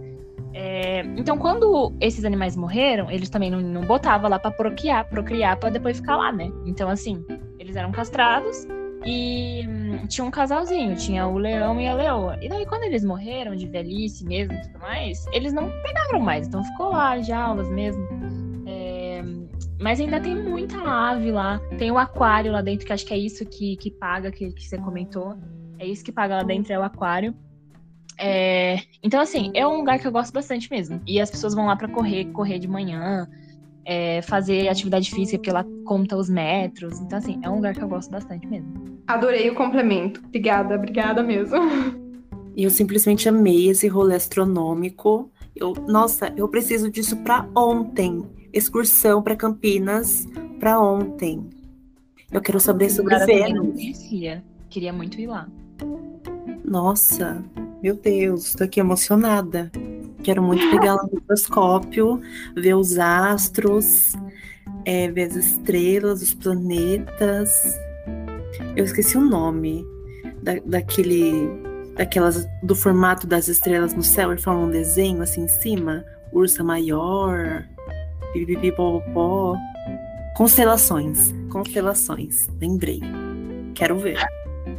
É, 0.52 1.00
então, 1.16 1.36
quando 1.36 1.92
esses 2.00 2.24
animais 2.24 2.54
morreram, 2.54 3.10
eles 3.10 3.28
também 3.30 3.50
não, 3.50 3.60
não 3.60 3.80
botavam 3.80 4.30
lá 4.30 4.38
para 4.38 4.50
procriar, 4.50 5.08
procriar 5.08 5.56
para 5.58 5.70
depois 5.70 5.96
ficar 5.96 6.16
lá, 6.16 6.30
né? 6.30 6.52
Então, 6.66 6.88
assim, 6.88 7.24
eles 7.58 7.74
eram 7.74 7.90
castrados 7.90 8.66
e 9.04 9.66
hum, 9.66 10.06
tinha 10.06 10.24
um 10.24 10.30
casalzinho, 10.30 10.96
tinha 10.96 11.26
o 11.26 11.36
leão 11.36 11.80
e 11.80 11.86
a 11.86 11.94
leoa. 11.94 12.38
E 12.40 12.48
daí, 12.48 12.64
quando 12.64 12.84
eles 12.84 13.04
morreram 13.04 13.54
de 13.54 13.66
velhice 13.66 14.24
mesmo 14.24 14.54
e 14.54 14.62
tudo 14.62 14.78
mais, 14.78 15.26
eles 15.32 15.52
não 15.52 15.70
pegaram 15.82 16.20
mais, 16.20 16.46
então 16.46 16.64
ficou 16.64 16.90
lá, 16.90 17.20
jaulas 17.20 17.68
mesmo. 17.68 18.02
É, 18.66 19.22
mas 19.80 20.00
ainda 20.00 20.20
tem 20.20 20.34
muita 20.34 20.78
ave 20.78 21.30
lá. 21.30 21.60
Tem 21.78 21.90
o 21.90 21.98
aquário 21.98 22.52
lá 22.52 22.62
dentro, 22.62 22.86
que 22.86 22.92
acho 22.92 23.04
que 23.04 23.14
é 23.14 23.18
isso 23.18 23.44
que, 23.44 23.76
que 23.76 23.90
paga, 23.90 24.30
que, 24.30 24.52
que 24.52 24.66
você 24.66 24.78
comentou. 24.78 25.36
É 25.78 25.86
isso 25.86 26.04
que 26.04 26.12
paga 26.12 26.36
lá 26.36 26.42
dentro, 26.42 26.72
é 26.72 26.78
o 26.78 26.82
aquário. 26.82 27.34
É, 28.16 28.78
então, 29.02 29.20
assim, 29.20 29.50
é 29.54 29.66
um 29.66 29.76
lugar 29.76 29.98
que 29.98 30.06
eu 30.06 30.12
gosto 30.12 30.32
bastante 30.32 30.70
mesmo. 30.70 31.00
E 31.06 31.20
as 31.20 31.30
pessoas 31.30 31.54
vão 31.54 31.66
lá 31.66 31.76
para 31.76 31.88
correr, 31.88 32.26
correr 32.26 32.58
de 32.58 32.68
manhã 32.68 33.28
é, 33.84 34.22
fazer 34.22 34.68
atividade 34.68 35.10
física, 35.10 35.38
porque 35.38 35.50
ela 35.50 35.66
conta 35.84 36.16
os 36.16 36.28
metros. 36.28 37.00
Então, 37.00 37.18
assim, 37.18 37.38
é 37.42 37.50
um 37.50 37.56
lugar 37.56 37.74
que 37.74 37.82
eu 37.82 37.88
gosto 37.88 38.10
bastante 38.10 38.46
mesmo. 38.46 38.72
Adorei 39.06 39.50
o 39.50 39.54
complemento. 39.54 40.20
Obrigada, 40.24 40.74
obrigada 40.76 41.22
mesmo. 41.22 41.56
E 42.56 42.64
eu 42.64 42.70
simplesmente 42.70 43.28
amei 43.28 43.68
esse 43.68 43.88
rolê 43.88 44.14
astronômico. 44.14 45.30
Eu, 45.54 45.72
nossa, 45.88 46.32
eu 46.36 46.48
preciso 46.48 46.90
disso 46.90 47.16
para 47.18 47.48
ontem. 47.56 48.24
Excursão 48.52 49.22
para 49.22 49.36
Campinas 49.36 50.26
para 50.60 50.80
ontem. 50.80 51.44
Eu 52.30 52.40
quero 52.40 52.58
saber 52.58 52.90
sobre 52.90 53.18
Vênus. 53.26 53.76
Queria 54.70 54.92
muito 54.92 55.20
ir 55.20 55.26
lá. 55.26 55.48
Nossa, 56.64 57.44
meu 57.82 57.94
Deus, 57.94 58.54
tô 58.54 58.64
aqui 58.64 58.80
emocionada. 58.80 59.70
Quero 60.24 60.42
muito 60.42 60.70
pegar 60.70 60.96
o 60.96 61.10
microscópio, 61.12 62.18
ver 62.56 62.74
os 62.74 62.98
astros, 62.98 64.14
é, 64.86 65.10
ver 65.10 65.24
as 65.24 65.36
estrelas, 65.36 66.22
os 66.22 66.32
planetas. 66.32 67.50
Eu 68.74 68.86
esqueci 68.86 69.18
o 69.18 69.20
nome 69.20 69.86
da, 70.42 70.54
daquele, 70.64 71.50
daquelas 71.94 72.48
do 72.62 72.74
formato 72.74 73.26
das 73.26 73.48
estrelas 73.48 73.92
no 73.92 74.02
céu. 74.02 74.32
Ele 74.32 74.40
fala 74.40 74.60
um 74.60 74.70
desenho 74.70 75.20
assim 75.20 75.42
em 75.42 75.48
cima, 75.48 76.02
ursa 76.32 76.64
maior, 76.64 77.62
pipipipopó. 78.32 79.58
Constelações, 80.38 81.34
constelações. 81.50 82.48
Lembrei. 82.58 83.00
Quero 83.74 83.98
ver. 83.98 84.18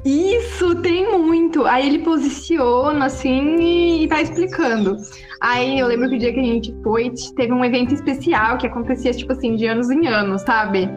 Isso, 0.06 0.76
tem 0.84 1.18
muito. 1.18 1.66
Aí 1.66 1.88
ele 1.88 2.00
posiciona 2.00 3.06
assim 3.06 3.56
e, 3.56 4.04
e 4.04 4.08
tá 4.08 4.22
explicando. 4.22 4.98
Aí 5.42 5.80
eu 5.80 5.88
lembro 5.88 6.08
que 6.08 6.16
o 6.16 6.20
dia 6.20 6.32
que 6.32 6.40
a 6.40 6.44
gente 6.44 6.76
foi, 6.84 7.12
teve 7.36 7.52
um 7.52 7.66
evento 7.66 7.92
especial 7.92 8.58
que 8.60 8.68
acontecia, 8.68 9.12
tipo 9.12 9.32
assim, 9.32 9.56
de 9.56 9.66
anos 9.66 9.90
em 9.90 10.06
anos, 10.08 10.44
sabe? 10.44 10.88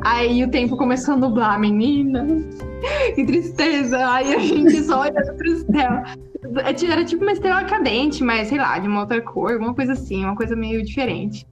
Aí 0.00 0.42
o 0.42 0.50
tempo 0.50 0.76
começou 0.76 1.14
a 1.14 1.16
nublar, 1.16 1.58
menina. 1.58 2.26
Que 3.14 3.24
tristeza. 3.24 3.98
Aí 4.12 4.34
a 4.34 4.38
gente 4.38 4.82
só 4.82 5.02
olhando 5.02 5.36
pro 5.36 5.58
céu. 5.58 6.90
Era 6.90 7.04
tipo 7.04 7.22
uma 7.22 7.32
estrela 7.32 7.64
cadente, 7.64 8.22
mas 8.22 8.48
sei 8.48 8.58
lá, 8.58 8.78
de 8.78 8.86
uma 8.88 9.00
outra 9.00 9.20
cor, 9.20 9.52
alguma 9.52 9.74
coisa 9.74 9.92
assim, 9.92 10.24
uma 10.24 10.36
coisa 10.36 10.54
meio 10.54 10.84
diferente. 10.84 11.46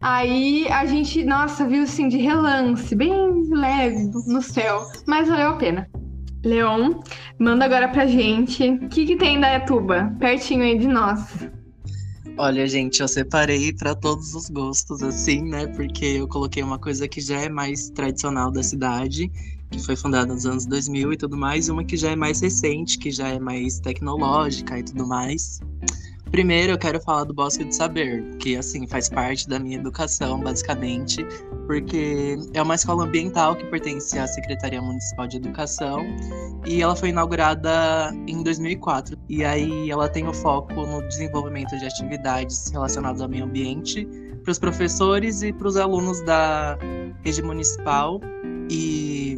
Aí 0.00 0.66
a 0.68 0.84
gente, 0.84 1.24
nossa, 1.24 1.64
viu 1.64 1.84
assim 1.84 2.08
de 2.08 2.18
relance, 2.18 2.94
bem 2.94 3.48
leve 3.50 4.10
no 4.26 4.42
céu, 4.42 4.82
mas 5.06 5.28
valeu 5.28 5.50
a 5.50 5.56
pena. 5.56 5.88
Leon, 6.44 7.00
manda 7.38 7.64
agora 7.64 7.88
pra 7.88 8.06
gente. 8.06 8.68
O 8.68 8.88
que, 8.88 9.06
que 9.06 9.16
tem 9.16 9.36
em 9.36 9.40
Dayatuba? 9.40 10.14
Pertinho 10.18 10.62
aí 10.62 10.78
de 10.78 10.88
nós. 10.88 11.48
Olha, 12.36 12.66
gente, 12.66 13.00
eu 13.00 13.08
separei 13.08 13.72
para 13.72 13.94
todos 13.94 14.34
os 14.34 14.48
gostos, 14.48 15.02
assim, 15.02 15.42
né? 15.42 15.66
Porque 15.68 16.04
eu 16.04 16.26
coloquei 16.26 16.62
uma 16.62 16.78
coisa 16.78 17.06
que 17.06 17.20
já 17.20 17.40
é 17.40 17.48
mais 17.48 17.90
tradicional 17.90 18.50
da 18.50 18.62
cidade, 18.62 19.30
que 19.70 19.78
foi 19.78 19.94
fundada 19.94 20.32
nos 20.32 20.46
anos 20.46 20.66
2000 20.66 21.12
e 21.12 21.16
tudo 21.16 21.36
mais, 21.36 21.68
e 21.68 21.70
uma 21.70 21.84
que 21.84 21.96
já 21.96 22.10
é 22.10 22.16
mais 22.16 22.40
recente, 22.40 22.98
que 22.98 23.10
já 23.10 23.28
é 23.28 23.38
mais 23.38 23.80
tecnológica 23.80 24.78
e 24.78 24.82
tudo 24.82 25.06
mais. 25.06 25.60
Primeiro, 26.32 26.72
eu 26.72 26.78
quero 26.78 26.98
falar 26.98 27.24
do 27.24 27.34
Bosque 27.34 27.62
do 27.62 27.74
Saber, 27.74 28.24
que 28.38 28.56
assim 28.56 28.86
faz 28.86 29.06
parte 29.06 29.46
da 29.46 29.58
minha 29.58 29.76
educação, 29.76 30.40
basicamente, 30.40 31.22
porque 31.66 32.38
é 32.54 32.62
uma 32.62 32.74
escola 32.74 33.04
ambiental 33.04 33.54
que 33.54 33.66
pertence 33.66 34.18
à 34.18 34.26
Secretaria 34.26 34.80
Municipal 34.80 35.26
de 35.26 35.36
Educação 35.36 35.98
e 36.66 36.80
ela 36.80 36.96
foi 36.96 37.10
inaugurada 37.10 38.14
em 38.26 38.42
2004. 38.42 39.14
E 39.28 39.44
aí 39.44 39.90
ela 39.90 40.08
tem 40.08 40.26
o 40.26 40.32
foco 40.32 40.72
no 40.72 41.06
desenvolvimento 41.06 41.78
de 41.78 41.84
atividades 41.84 42.70
relacionadas 42.70 43.20
ao 43.20 43.28
meio 43.28 43.44
ambiente 43.44 44.08
para 44.42 44.52
os 44.52 44.58
professores 44.58 45.42
e 45.42 45.52
para 45.52 45.68
os 45.68 45.76
alunos 45.76 46.22
da 46.22 46.78
rede 47.22 47.42
municipal 47.42 48.18
e 48.70 49.36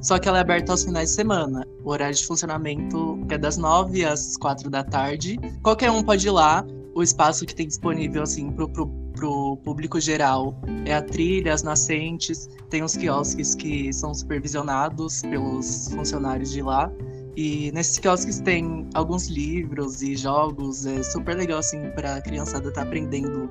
só 0.00 0.18
que 0.18 0.28
ela 0.28 0.38
é 0.38 0.40
aberta 0.40 0.72
aos 0.72 0.84
finais 0.84 1.10
de 1.10 1.16
semana. 1.16 1.66
O 1.84 1.90
horário 1.90 2.14
de 2.14 2.26
funcionamento 2.26 3.18
é 3.28 3.36
das 3.36 3.56
9 3.56 4.04
às 4.04 4.36
4 4.36 4.70
da 4.70 4.82
tarde. 4.82 5.38
Qualquer 5.62 5.90
um 5.90 6.02
pode 6.02 6.26
ir 6.26 6.30
lá. 6.30 6.64
O 6.94 7.02
espaço 7.02 7.44
que 7.46 7.54
tem 7.54 7.66
disponível, 7.66 8.22
assim, 8.22 8.50
pro, 8.50 8.68
pro, 8.68 8.86
pro 9.14 9.56
público 9.58 10.00
geral 10.00 10.58
é 10.84 10.94
a 10.94 11.02
trilha, 11.02 11.52
as 11.52 11.62
nascentes. 11.62 12.48
Tem 12.68 12.82
os 12.82 12.96
quiosques 12.96 13.54
que 13.54 13.92
são 13.92 14.14
supervisionados 14.14 15.22
pelos 15.22 15.88
funcionários 15.92 16.50
de 16.50 16.62
lá. 16.62 16.90
E 17.36 17.70
nesses 17.72 17.98
quiosques 17.98 18.40
tem 18.40 18.88
alguns 18.94 19.28
livros 19.28 20.02
e 20.02 20.16
jogos. 20.16 20.86
É 20.86 21.02
super 21.02 21.36
legal, 21.36 21.58
assim, 21.58 21.90
pra 21.90 22.20
criançada 22.22 22.68
estar 22.68 22.82
tá 22.82 22.86
aprendendo 22.86 23.50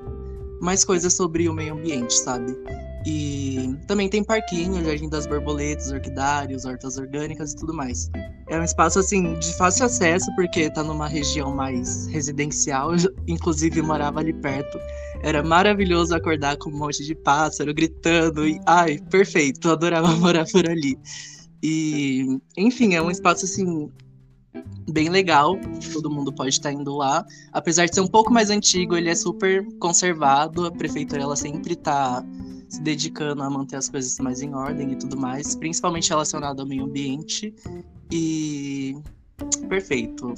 mais 0.60 0.84
coisas 0.84 1.14
sobre 1.14 1.48
o 1.48 1.54
meio 1.54 1.74
ambiente, 1.74 2.12
sabe? 2.14 2.54
E 3.06 3.74
também 3.86 4.08
tem 4.08 4.22
parquinho, 4.22 4.84
Jardim 4.84 5.08
das 5.08 5.26
Borboletas, 5.26 5.90
orquidários, 5.90 6.66
hortas 6.66 6.98
orgânicas 6.98 7.52
e 7.52 7.56
tudo 7.56 7.72
mais. 7.72 8.10
É 8.46 8.58
um 8.58 8.62
espaço 8.62 8.98
assim 8.98 9.38
de 9.38 9.54
fácil 9.54 9.86
acesso 9.86 10.30
porque 10.36 10.68
tá 10.70 10.82
numa 10.82 11.08
região 11.08 11.54
mais 11.54 12.06
residencial, 12.08 12.94
eu, 12.94 12.98
inclusive 13.26 13.80
morava 13.80 14.20
ali 14.20 14.34
perto. 14.34 14.78
Era 15.22 15.42
maravilhoso 15.42 16.14
acordar 16.14 16.58
com 16.58 16.70
um 16.70 16.76
monte 16.76 17.04
de 17.04 17.14
pássaro 17.14 17.72
gritando 17.72 18.46
e 18.46 18.60
ai, 18.66 18.98
perfeito, 19.10 19.68
eu 19.68 19.72
adorava 19.72 20.08
morar 20.16 20.44
por 20.50 20.68
ali. 20.68 20.98
E, 21.62 22.38
enfim, 22.56 22.94
é 22.94 23.02
um 23.02 23.10
espaço 23.10 23.44
assim 23.44 23.90
bem 24.90 25.08
legal, 25.08 25.56
todo 25.92 26.10
mundo 26.10 26.32
pode 26.32 26.50
estar 26.50 26.72
indo 26.72 26.96
lá. 26.96 27.24
Apesar 27.52 27.86
de 27.86 27.94
ser 27.94 28.00
um 28.00 28.06
pouco 28.06 28.32
mais 28.32 28.50
antigo, 28.50 28.96
ele 28.96 29.08
é 29.08 29.14
super 29.14 29.64
conservado, 29.78 30.66
a 30.66 30.70
prefeitura 30.70 31.22
ela 31.22 31.36
sempre 31.36 31.74
está 31.74 32.24
se 32.70 32.80
dedicando 32.80 33.42
a 33.42 33.50
manter 33.50 33.76
as 33.76 33.88
coisas 33.88 34.16
mais 34.20 34.40
em 34.40 34.54
ordem 34.54 34.92
e 34.92 34.96
tudo 34.96 35.16
mais, 35.16 35.56
principalmente 35.56 36.08
relacionado 36.08 36.60
ao 36.60 36.66
meio 36.66 36.84
ambiente. 36.84 37.52
E 38.10 38.96
perfeito. 39.68 40.34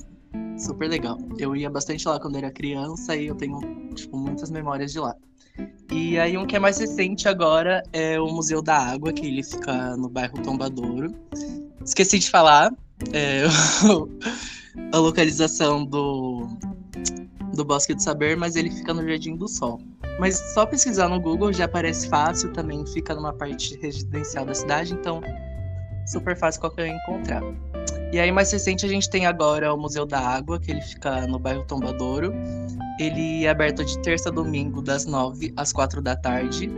Super 0.57 0.89
legal. 0.89 1.19
Eu 1.39 1.55
ia 1.55 1.69
bastante 1.69 2.09
lá 2.09 2.19
quando 2.19 2.37
era 2.37 2.51
criança 2.51 3.15
e 3.15 3.27
eu 3.27 3.35
tenho 3.35 3.61
tipo, 3.95 4.17
muitas 4.17 4.51
memórias 4.51 4.93
de 4.93 4.99
lá. 4.99 5.15
E 5.91 6.19
aí 6.19 6.39
um 6.39 6.47
que 6.47 6.57
é 6.57 6.59
mais 6.59 6.79
recente 6.79 7.29
agora 7.29 7.83
é 7.93 8.19
o 8.19 8.27
Museu 8.29 8.63
da 8.63 8.79
Água, 8.79 9.13
que 9.13 9.27
ele 9.27 9.43
fica 9.43 9.95
no 9.99 10.09
bairro 10.09 10.43
Tombadouro. 10.43 11.15
Esqueci 11.85 12.19
de 12.19 12.31
falar 12.31 12.73
é, 13.13 13.45
a 14.91 14.99
localização 14.99 15.85
do, 15.85 16.49
do 17.55 17.65
Bosque 17.65 17.95
do 17.95 18.03
Saber, 18.03 18.39
mas 18.39 18.57
ele 18.57 18.71
fica 18.71 18.95
no 18.95 19.07
Jardim 19.07 19.37
do 19.37 19.49
Sol. 19.49 19.83
Mas 20.19 20.39
só 20.55 20.67
pesquisar 20.67 21.09
no 21.09 21.21
Google 21.21 21.53
já 21.53 21.65
aparece 21.65 22.09
fácil, 22.09 22.53
também 22.53 22.85
fica 22.87 23.15
numa 23.15 23.33
parte 23.33 23.79
residencial 23.81 24.45
da 24.45 24.55
cidade, 24.55 24.95
então 24.95 25.21
super 26.07 26.37
fácil 26.37 26.61
qualquer 26.61 26.91
um 26.91 26.97
encontrar. 26.97 27.43
E 28.13 28.21
aí, 28.21 28.31
mais 28.31 28.53
recente, 28.53 28.85
a 28.85 28.89
gente 28.89 29.09
tem 29.09 29.25
agora 29.25 29.73
o 29.73 29.79
Museu 29.79 30.05
da 30.05 30.21
Água, 30.21 30.61
que 30.61 30.71
ele 30.71 30.83
fica 30.83 31.27
no 31.27 31.39
bairro 31.39 31.65
Tombadouro. 31.65 32.31
Ele 33.01 33.47
é 33.47 33.49
aberto 33.49 33.83
de 33.83 33.99
terça 34.01 34.29
a 34.29 34.33
domingo, 34.33 34.83
das 34.83 35.07
nove 35.07 35.51
às 35.57 35.73
quatro 35.73 36.03
da 36.03 36.15
tarde. 36.15 36.71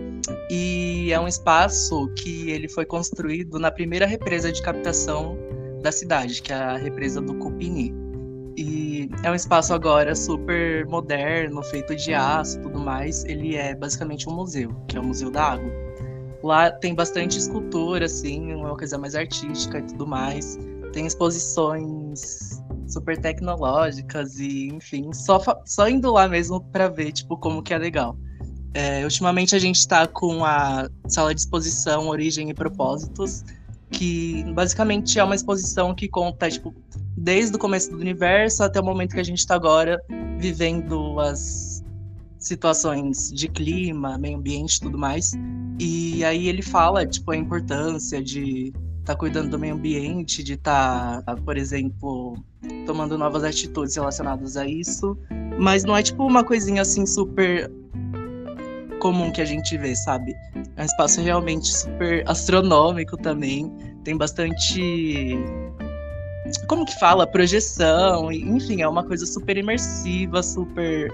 E 0.49 1.13
é 1.13 1.19
um 1.19 1.27
espaço 1.27 2.09
que 2.15 2.51
ele 2.53 2.69
foi 2.69 2.85
construído 2.87 3.59
na 3.59 3.71
primeira 3.71 4.07
represa 4.07 4.53
de 4.53 4.63
captação 4.63 5.37
da 5.83 5.91
cidade, 5.91 6.41
que 6.41 6.53
é 6.53 6.57
a 6.57 6.77
represa 6.77 7.21
do 7.21 7.35
Cupini. 7.35 8.04
É 9.23 9.31
um 9.31 9.35
espaço 9.35 9.73
agora 9.73 10.15
super 10.15 10.87
moderno, 10.87 11.63
feito 11.65 11.95
de 11.95 12.15
aço 12.15 12.61
tudo 12.61 12.79
mais. 12.79 13.25
Ele 13.25 13.57
é 13.57 13.75
basicamente 13.75 14.29
um 14.29 14.33
museu, 14.33 14.75
que 14.89 14.97
é 14.97 15.01
o 15.01 15.05
Museu 15.05 15.31
da 15.31 15.53
Água. 15.53 15.73
Lá 16.43 16.71
tem 16.71 16.95
bastante 16.95 17.39
escultura, 17.39 18.05
assim, 18.05 18.53
uma 18.53 18.77
coisa 18.77 18.99
mais 18.99 19.15
artística 19.15 19.79
e 19.79 19.83
tudo 19.83 20.07
mais. 20.07 20.59
Tem 20.93 21.07
exposições 21.07 22.63
super 22.87 23.19
tecnológicas 23.19 24.39
e, 24.39 24.69
enfim, 24.69 25.13
só, 25.13 25.41
só 25.65 25.89
indo 25.89 26.13
lá 26.13 26.29
mesmo 26.29 26.61
para 26.61 26.89
ver, 26.89 27.13
tipo, 27.13 27.37
como 27.37 27.63
que 27.63 27.73
é 27.73 27.79
legal. 27.79 28.17
É, 28.75 29.05
ultimamente 29.05 29.55
a 29.55 29.59
gente 29.59 29.77
está 29.77 30.07
com 30.07 30.45
a 30.45 30.89
sala 31.09 31.35
de 31.35 31.41
exposição 31.41 32.09
Origem 32.09 32.51
e 32.51 32.55
Propósitos, 32.55 33.45
que 33.91 34.45
basicamente 34.53 35.19
é 35.19 35.25
uma 35.25 35.35
exposição 35.35 35.95
que 35.95 36.09
conta, 36.09 36.51
tipo, 36.51 36.75
desde 37.17 37.57
o 37.57 37.59
começo 37.59 37.91
do 37.91 37.99
universo 37.99 38.63
até 38.63 38.81
o 38.81 38.85
momento 38.85 39.15
que 39.15 39.21
a 39.21 39.25
gente 39.25 39.39
está 39.39 39.55
agora 39.55 40.01
vivendo 40.39 41.21
as 41.21 41.85
situações 42.39 43.31
de 43.33 43.49
clima, 43.49 44.19
meio 44.19 44.37
ambiente 44.37 44.81
tudo 44.81 44.99
mais. 44.99 45.33
E 45.79 46.25
aí 46.25 46.49
ele 46.49 46.63
fala, 46.63 47.07
tipo, 47.07 47.31
a 47.31 47.37
importância 47.37 48.23
de 48.23 48.73
estar 49.01 49.15
tá 49.15 49.17
cuidando 49.17 49.51
do 49.51 49.59
meio 49.59 49.75
ambiente, 49.75 50.43
de 50.43 50.55
estar, 50.55 51.23
tá, 51.23 51.37
por 51.37 51.57
exemplo, 51.57 52.37
tomando 52.87 53.17
novas 53.17 53.45
atitudes 53.45 53.97
relacionadas 53.97 54.57
a 54.57 54.67
isso. 54.67 55.17
Mas 55.59 55.85
não 55.85 55.97
é 55.97 56.03
tipo 56.03 56.25
uma 56.27 56.45
coisinha 56.45 56.83
assim 56.83 57.07
super 57.07 57.71
comum 59.05 59.31
que 59.31 59.43
a 59.43 59.45
gente 59.45 59.77
vê, 59.77 59.95
sabe? 59.95 60.35
É 60.77 60.83
um 60.83 60.85
espaço 60.87 61.21
realmente 61.21 61.69
super 61.69 62.25
astronômico 62.27 63.19
também. 63.19 63.71
Tem 64.03 64.17
bastante. 64.17 65.37
Como 66.67 66.87
que 66.87 66.99
fala? 66.99 67.27
Projeção. 67.27 68.33
Enfim, 68.33 68.81
é 68.81 68.89
uma 68.89 69.05
coisa 69.05 69.27
super 69.27 69.59
imersiva, 69.59 70.43
super 70.43 71.13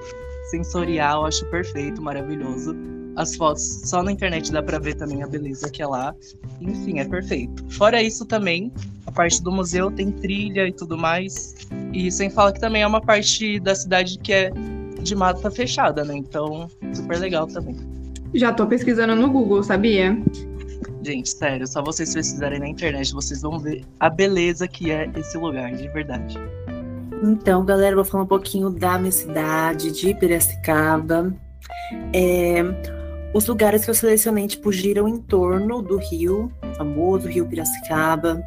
sensorial. 0.53 1.27
Acho 1.27 1.45
perfeito, 1.47 2.01
maravilhoso. 2.01 2.77
As 3.17 3.35
fotos 3.35 3.83
só 3.87 4.05
na 4.05 4.13
internet 4.13 4.53
dá 4.53 4.63
pra 4.63 4.79
ver 4.79 4.95
também 4.95 5.25
a 5.25 5.27
beleza 5.27 5.69
que 5.69 5.83
é 5.83 5.87
lá. 5.87 6.15
Enfim, 6.61 7.01
é 7.01 7.05
perfeito. 7.05 7.69
Fora 7.73 8.01
isso 8.01 8.25
também, 8.25 8.73
a 9.05 9.11
parte 9.11 9.43
do 9.43 9.51
museu 9.51 9.91
tem 9.91 10.13
trilha 10.13 10.69
e 10.69 10.73
tudo 10.73 10.97
mais. 10.97 11.57
E 11.93 12.09
sem 12.13 12.31
falar 12.31 12.53
que 12.53 12.61
também 12.61 12.83
é 12.83 12.87
uma 12.87 13.01
parte 13.01 13.59
da 13.59 13.75
cidade 13.75 14.17
que 14.19 14.33
é 14.33 14.53
de 15.03 15.15
mata 15.15 15.51
fechada, 15.51 16.05
né? 16.05 16.17
Então, 16.17 16.69
super 16.93 17.19
legal 17.19 17.47
também. 17.47 17.77
Já 18.35 18.53
tô 18.53 18.67
pesquisando 18.67 19.17
no 19.17 19.31
Google, 19.31 19.63
sabia? 19.63 20.17
Gente, 21.03 21.31
sério, 21.31 21.67
só 21.67 21.83
vocês 21.83 22.13
pesquisarem 22.13 22.61
na 22.61 22.69
internet, 22.69 23.13
vocês 23.13 23.43
vão 23.43 23.59
ver 23.59 23.85
a 23.99 24.11
beleza 24.11 24.69
que 24.69 24.91
é 24.91 25.11
esse 25.17 25.37
lugar, 25.39 25.73
de 25.73 25.89
verdade. 25.89 26.37
Então, 27.23 27.65
galera, 27.65 27.97
vou 27.97 28.05
falar 28.05 28.25
um 28.25 28.27
pouquinho 28.27 28.71
da 28.71 28.99
minha 28.99 29.13
cidade, 29.13 29.91
de 29.91 30.15
Piracicaba. 30.15 31.35
É, 32.15 32.63
os 33.35 33.47
lugares 33.47 33.85
que 33.85 33.91
eu 33.91 33.95
selecionei, 33.95 34.47
tipo, 34.47 34.73
giram 34.73 35.09
em 35.09 35.19
torno 35.19 35.83
do 35.83 35.97
rio, 35.97 36.51
famoso 36.77 37.29
Rio 37.29 37.47
Piracicaba, 37.47 38.43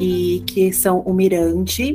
e 0.00 0.42
que 0.46 0.72
são 0.72 1.00
o 1.00 1.12
Mirante, 1.12 1.94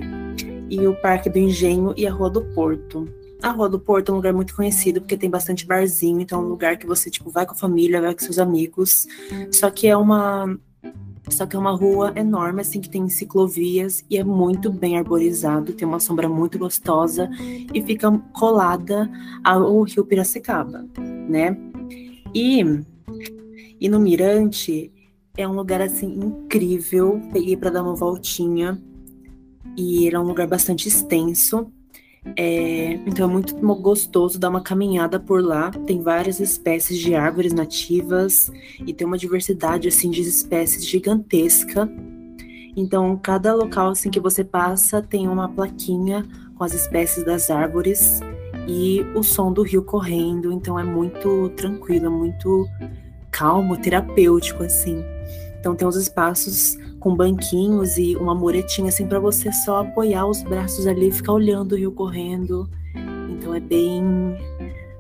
e 0.70 0.88
o 0.88 0.96
Parque 0.96 1.30
do 1.30 1.38
Engenho 1.38 1.94
e 1.98 2.08
a 2.08 2.12
Rua 2.12 2.30
do 2.30 2.42
Porto. 2.54 3.08
A 3.42 3.50
Rua 3.50 3.68
do 3.68 3.80
Porto 3.80 4.10
é 4.10 4.12
um 4.14 4.18
lugar 4.18 4.34
muito 4.34 4.56
conhecido 4.56 5.02
porque 5.02 5.18
tem 5.18 5.30
bastante 5.30 5.66
barzinho, 5.66 6.22
então 6.22 6.42
é 6.42 6.44
um 6.44 6.48
lugar 6.48 6.78
que 6.78 6.86
você 6.86 7.10
tipo 7.10 7.30
vai 7.30 7.46
com 7.46 7.54
a 7.54 7.58
família, 7.58 8.02
vai 8.02 8.14
com 8.14 8.20
seus 8.22 8.38
amigos. 8.38 9.08
Só 9.52 9.70
que 9.70 9.88
é 9.88 9.98
uma 9.98 10.58
só 11.30 11.46
que 11.46 11.56
é 11.56 11.60
uma 11.60 11.72
rua 11.72 12.12
enorme 12.16 12.62
assim 12.62 12.82
que 12.82 12.90
tem 12.90 13.08
ciclovias 13.08 14.04
e 14.10 14.18
é 14.18 14.24
muito 14.24 14.72
bem 14.72 14.98
arborizado, 14.98 15.74
tem 15.74 15.88
uma 15.88 16.00
sombra 16.00 16.28
muito 16.28 16.60
gostosa 16.60 17.30
e 17.74 17.82
fica 17.82 18.12
colada 18.34 19.10
ao 19.44 19.82
Rio 19.84 20.06
Piracicaba, 20.06 20.86
né? 21.30 21.58
E 22.34 22.64
e 23.80 23.90
no 23.90 24.00
Mirante 24.00 24.92
é 25.36 25.48
um 25.48 25.54
lugar 25.54 25.82
assim 25.82 26.14
incrível. 26.20 27.20
Peguei 27.34 27.58
para 27.58 27.72
dar 27.72 27.84
uma 27.84 27.96
voltinha 27.96 28.80
e 29.76 30.08
era 30.08 30.22
um 30.22 30.26
lugar 30.26 30.48
bastante 30.48 30.88
extenso. 30.88 31.72
É, 32.36 32.94
então 33.06 33.30
é 33.30 33.34
muito 33.34 33.56
gostoso 33.82 34.40
dar 34.40 34.50
uma 34.50 34.62
caminhada 34.62 35.20
por 35.20 35.44
lá. 35.44 35.72
Tem 35.72 36.02
várias 36.02 36.40
espécies 36.40 37.00
de 37.00 37.16
árvores 37.16 37.54
nativas 37.54 38.52
e 38.86 38.94
tem 38.94 39.08
uma 39.08 39.18
diversidade 39.18 39.88
assim 39.88 40.10
de 40.12 40.22
espécies 40.22 40.86
gigantesca. 40.86 41.90
Então 42.76 43.18
cada 43.18 43.54
local 43.54 43.90
assim 43.90 44.10
que 44.10 44.20
você 44.20 44.44
passa 44.44 45.02
tem 45.02 45.28
uma 45.28 45.50
plaquinha 45.50 46.26
com 46.56 46.64
as 46.64 46.74
espécies 46.74 47.26
das 47.26 47.50
árvores 47.50 48.22
e 48.68 49.02
o 49.16 49.24
som 49.24 49.52
do 49.52 49.64
rio 49.64 49.84
correndo. 49.84 50.52
Então 50.52 50.80
é 50.80 50.84
muito 50.84 51.50
tranquilo, 51.50 52.06
é 52.06 52.10
muito 52.10 52.68
calmo, 53.32 53.78
terapêutico 53.78 54.64
assim. 54.64 55.04
Então 55.62 55.76
tem 55.76 55.88
os 55.88 55.96
espaços 55.96 56.76
com 57.00 57.16
banquinhos 57.16 57.98
e 57.98 58.16
uma 58.16 58.34
muretinha 58.34 58.90
assim 58.90 59.08
para 59.08 59.20
você 59.20 59.52
só 59.52 59.82
apoiar 59.82 60.26
os 60.26 60.42
braços 60.42 60.88
ali 60.88 61.10
e 61.10 61.12
ficar 61.12 61.34
olhando 61.34 61.74
o 61.74 61.78
rio 61.78 61.92
correndo. 61.92 62.68
Então 63.30 63.54
é 63.54 63.60
bem. 63.60 64.04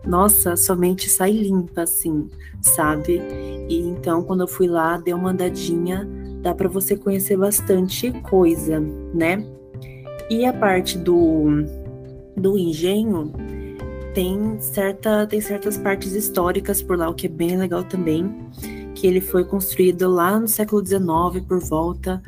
Nossa, 0.05 0.55
somente 0.55 1.09
sai 1.09 1.31
limpa, 1.31 1.81
assim, 1.81 2.29
sabe? 2.61 3.21
E 3.67 3.79
então, 3.79 4.23
quando 4.23 4.41
eu 4.41 4.47
fui 4.47 4.67
lá, 4.67 4.97
dei 4.97 5.13
uma 5.13 5.31
andadinha, 5.31 6.07
dá 6.41 6.53
para 6.53 6.69
você 6.69 6.95
conhecer 6.95 7.37
bastante 7.37 8.11
coisa, 8.21 8.79
né? 9.13 9.45
E 10.29 10.45
a 10.45 10.53
parte 10.53 10.97
do, 10.97 11.45
do 12.35 12.57
engenho 12.57 13.31
tem, 14.13 14.59
certa, 14.59 15.27
tem 15.27 15.39
certas 15.39 15.77
partes 15.77 16.13
históricas 16.13 16.81
por 16.81 16.97
lá, 16.97 17.09
o 17.09 17.13
que 17.13 17.27
é 17.27 17.29
bem 17.29 17.57
legal 17.57 17.83
também. 17.83 18.33
Que 19.01 19.07
ele 19.07 19.19
foi 19.19 19.43
construído 19.43 20.07
lá 20.07 20.39
no 20.39 20.47
século 20.47 20.85
XIX, 20.85 21.43
por 21.47 21.59
volta 21.59 22.21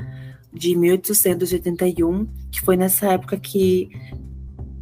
de 0.52 0.74
1881, 0.74 2.26
que 2.50 2.60
foi 2.60 2.76
nessa 2.76 3.12
época 3.12 3.36
que 3.36 3.88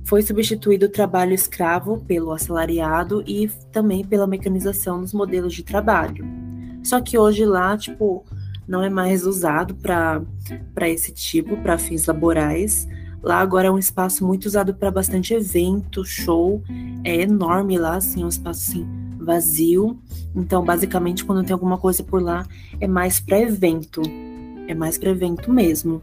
foi 0.02 0.22
substituído 0.22 0.86
o 0.86 0.88
trabalho 0.88 1.34
escravo 1.34 2.02
pelo 2.06 2.32
assalariado 2.32 3.22
e 3.26 3.46
também 3.70 4.02
pela 4.06 4.26
mecanização 4.26 5.02
nos 5.02 5.12
modelos 5.12 5.52
de 5.52 5.62
trabalho. 5.62 6.24
Só 6.82 6.98
que 6.98 7.18
hoje 7.18 7.44
lá, 7.44 7.76
tipo, 7.76 8.24
não 8.66 8.82
é 8.82 8.88
mais 8.88 9.26
usado 9.26 9.74
para 9.74 10.24
esse 10.88 11.12
tipo, 11.12 11.58
para 11.58 11.76
fins 11.76 12.06
laborais. 12.06 12.88
Lá 13.22 13.40
agora 13.40 13.68
é 13.68 13.70
um 13.70 13.78
espaço 13.78 14.26
muito 14.26 14.46
usado 14.46 14.72
para 14.74 14.90
bastante 14.90 15.34
evento, 15.34 16.06
show. 16.06 16.62
É 17.04 17.20
enorme 17.20 17.76
lá, 17.76 17.96
assim, 17.96 18.22
é 18.22 18.24
um 18.24 18.30
espaço 18.30 18.70
assim, 18.70 19.01
vazio. 19.24 19.98
Então, 20.34 20.64
basicamente, 20.64 21.24
quando 21.24 21.44
tem 21.44 21.52
alguma 21.52 21.78
coisa 21.78 22.02
por 22.02 22.22
lá, 22.22 22.46
é 22.80 22.86
mais 22.86 23.20
para 23.20 23.40
evento. 23.40 24.02
É 24.68 24.74
mais 24.74 24.98
para 24.98 25.10
evento 25.10 25.52
mesmo. 25.52 26.02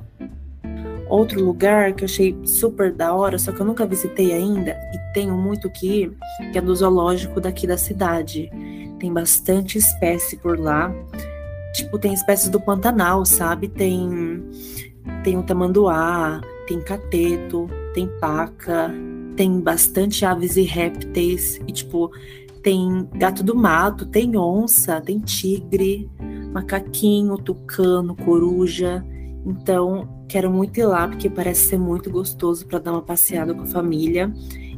Outro 1.09 1.43
lugar 1.43 1.93
que 1.93 2.03
eu 2.03 2.05
achei 2.05 2.37
super 2.43 2.93
da 2.93 3.13
hora, 3.13 3.39
só 3.39 3.51
que 3.51 3.59
eu 3.59 3.65
nunca 3.65 3.85
visitei 3.85 4.31
ainda 4.31 4.71
e 4.93 5.13
tenho 5.13 5.35
muito 5.35 5.67
que 5.69 6.03
ir, 6.03 6.17
que 6.51 6.57
é 6.57 6.61
do 6.61 6.75
zoológico 6.75 7.41
daqui 7.41 7.65
da 7.65 7.77
cidade. 7.77 8.49
Tem 8.99 9.11
bastante 9.11 9.77
espécie 9.77 10.37
por 10.37 10.59
lá. 10.59 10.93
Tipo, 11.73 11.97
tem 11.97 12.13
espécies 12.13 12.49
do 12.49 12.59
Pantanal, 12.59 13.25
sabe? 13.25 13.67
Tem 13.67 14.43
tem 15.23 15.37
o 15.37 15.43
tamanduá, 15.43 16.41
tem 16.67 16.79
cateto, 16.81 17.67
tem 17.93 18.07
paca, 18.19 18.91
tem 19.35 19.59
bastante 19.59 20.25
aves 20.25 20.55
e 20.57 20.61
répteis 20.61 21.59
e 21.67 21.71
tipo, 21.71 22.11
tem 22.61 23.07
gato 23.13 23.43
do 23.43 23.55
mato, 23.55 24.05
tem 24.05 24.37
onça, 24.37 24.99
tem 25.01 25.19
tigre, 25.19 26.09
macaquinho, 26.53 27.37
tucano, 27.37 28.15
coruja. 28.15 29.05
Então, 29.45 30.07
quero 30.27 30.51
muito 30.51 30.77
ir 30.79 30.85
lá 30.85 31.07
porque 31.07 31.29
parece 31.29 31.69
ser 31.69 31.77
muito 31.77 32.09
gostoso 32.09 32.65
para 32.67 32.79
dar 32.79 32.91
uma 32.91 33.01
passeada 33.01 33.53
com 33.53 33.63
a 33.63 33.67
família. 33.67 34.33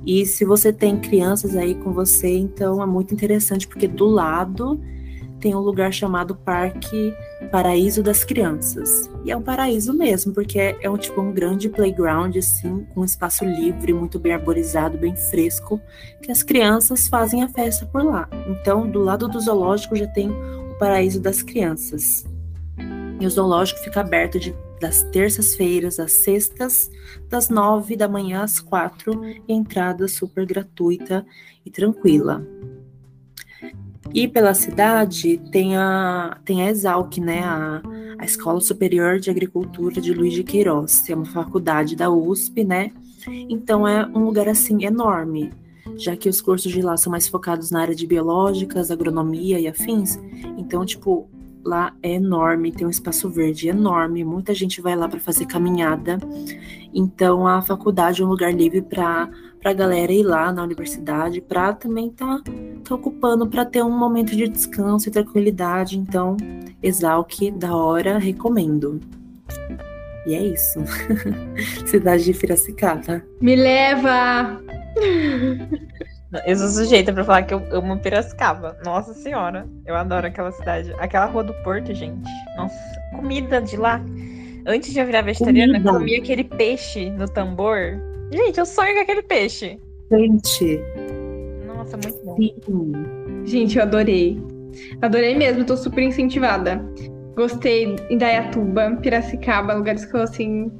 E 0.05 0.25
se 0.25 0.45
você 0.45 0.73
tem 0.73 0.99
crianças 0.99 1.55
aí 1.55 1.75
com 1.75 1.93
você, 1.93 2.37
então 2.37 2.81
é 2.81 2.85
muito 2.85 3.13
interessante 3.13 3.67
porque 3.67 3.87
do 3.87 4.05
lado 4.05 4.79
tem 5.41 5.55
um 5.55 5.59
lugar 5.59 5.91
chamado 5.91 6.35
Parque 6.35 7.13
Paraíso 7.51 8.03
das 8.03 8.23
Crianças. 8.23 9.09
E 9.25 9.31
é 9.31 9.35
um 9.35 9.41
paraíso 9.41 9.93
mesmo, 9.93 10.33
porque 10.33 10.59
é, 10.59 10.77
é 10.81 10.89
um 10.89 10.97
tipo 10.97 11.19
um 11.19 11.33
grande 11.33 11.67
playground 11.67 12.37
assim, 12.37 12.85
com 12.93 13.01
um 13.01 13.05
espaço 13.05 13.43
livre, 13.43 13.91
muito 13.91 14.19
bem 14.19 14.33
arborizado, 14.33 14.97
bem 14.97 15.15
fresco, 15.15 15.81
que 16.21 16.31
as 16.31 16.43
crianças 16.43 17.07
fazem 17.07 17.43
a 17.43 17.49
festa 17.49 17.85
por 17.87 18.05
lá. 18.05 18.29
Então, 18.47 18.89
do 18.89 18.99
lado 18.99 19.27
do 19.27 19.39
zoológico 19.41 19.95
já 19.95 20.07
tem 20.07 20.29
o 20.29 20.77
Paraíso 20.77 21.19
das 21.19 21.41
Crianças. 21.41 22.23
E 23.19 23.25
o 23.25 23.29
zoológico 23.29 23.79
fica 23.81 24.01
aberto 24.01 24.39
de, 24.39 24.55
das 24.79 25.03
terças-feiras 25.03 25.99
às 25.99 26.13
sextas, 26.13 26.89
das 27.29 27.49
nove 27.49 27.95
da 27.95 28.07
manhã 28.07 28.43
às 28.43 28.59
quatro, 28.59 29.21
entrada 29.47 30.07
super 30.07 30.45
gratuita 30.45 31.25
e 31.65 31.71
tranquila. 31.71 32.45
E 34.13 34.27
pela 34.27 34.53
cidade 34.53 35.37
tem 35.51 35.77
a, 35.77 36.37
tem 36.43 36.63
a 36.63 36.69
Exalc, 36.69 37.17
né, 37.17 37.41
a, 37.43 37.81
a 38.19 38.25
Escola 38.25 38.59
Superior 38.59 39.19
de 39.19 39.29
Agricultura 39.29 40.01
de 40.01 40.13
Luiz 40.13 40.33
de 40.33 40.43
Queiroz, 40.43 41.09
é 41.09 41.15
uma 41.15 41.25
faculdade 41.25 41.95
da 41.95 42.09
USP, 42.09 42.63
né? 42.63 42.91
Então 43.49 43.87
é 43.87 44.05
um 44.07 44.25
lugar 44.25 44.49
assim 44.49 44.83
enorme, 44.83 45.51
já 45.95 46.15
que 46.15 46.27
os 46.27 46.41
cursos 46.41 46.71
de 46.71 46.81
lá 46.81 46.97
são 46.97 47.11
mais 47.11 47.27
focados 47.27 47.71
na 47.71 47.81
área 47.81 47.95
de 47.95 48.05
biológicas, 48.05 48.91
agronomia 48.91 49.59
e 49.59 49.67
afins. 49.67 50.19
Então, 50.57 50.85
tipo, 50.85 51.29
lá 51.63 51.93
é 52.01 52.13
enorme, 52.13 52.71
tem 52.71 52.85
um 52.85 52.89
espaço 52.89 53.29
verde 53.29 53.69
enorme, 53.69 54.23
muita 54.23 54.53
gente 54.53 54.81
vai 54.81 54.95
lá 54.95 55.07
para 55.07 55.19
fazer 55.19 55.45
caminhada. 55.45 56.17
Então 56.93 57.47
a 57.47 57.61
faculdade 57.61 58.21
é 58.21 58.25
um 58.25 58.29
lugar 58.29 58.53
livre 58.53 58.81
para 58.81 59.29
a 59.69 59.73
galera 59.73 60.11
ir 60.11 60.23
lá 60.23 60.51
na 60.51 60.63
universidade, 60.63 61.41
para 61.41 61.73
também 61.73 62.09
tá, 62.09 62.41
tá 62.83 62.95
ocupando 62.95 63.47
para 63.47 63.65
ter 63.65 63.83
um 63.83 63.95
momento 63.95 64.35
de 64.35 64.47
descanso 64.47 65.07
e 65.07 65.11
tranquilidade. 65.11 65.97
Então, 65.97 66.35
Exalc 66.81 67.51
da 67.55 67.75
hora, 67.75 68.17
recomendo. 68.17 68.99
E 70.25 70.33
é 70.33 70.41
isso. 70.41 70.79
Cidade 71.85 72.23
de 72.23 72.33
Piracicaba. 72.33 73.23
Me 73.39 73.55
leva! 73.55 74.61
Eu 76.45 76.55
sou 76.55 76.69
sujeita 76.69 77.11
pra 77.11 77.23
falar 77.23 77.43
que 77.43 77.53
eu 77.53 77.61
amo 77.71 77.99
Piracicaba. 77.99 78.77
Nossa 78.85 79.13
senhora, 79.13 79.67
eu 79.85 79.95
adoro 79.95 80.27
aquela 80.27 80.51
cidade. 80.51 80.93
Aquela 80.97 81.25
rua 81.25 81.43
do 81.43 81.53
Porto, 81.55 81.93
gente. 81.93 82.29
Nossa, 82.55 82.75
comida 83.15 83.61
de 83.61 83.75
lá. 83.77 84.01
Antes 84.65 84.93
de 84.93 84.99
eu 84.99 85.05
virar 85.05 85.23
vegetariana, 85.23 85.73
comida. 85.73 85.91
comia 85.91 86.19
aquele 86.19 86.43
peixe 86.43 87.09
no 87.09 87.27
tambor. 87.27 87.99
Gente, 88.31 88.59
eu 88.59 88.65
sonho 88.65 88.95
com 88.95 89.01
aquele 89.01 89.21
peixe. 89.21 89.77
Gente. 90.09 90.79
Nossa, 91.67 91.97
muito 91.97 92.19
bom. 92.23 92.35
Sim. 92.37 93.45
Gente, 93.45 93.77
eu 93.77 93.83
adorei. 93.83 94.41
Adorei 95.01 95.35
mesmo, 95.35 95.65
tô 95.65 95.75
super 95.75 96.01
incentivada. 96.01 96.81
Gostei 97.35 97.95
em 98.09 98.17
Dayatuba, 98.17 98.97
Piracicaba, 99.01 99.73
lugares 99.73 100.05
que 100.05 100.15
eu 100.15 100.21
assim. 100.21 100.71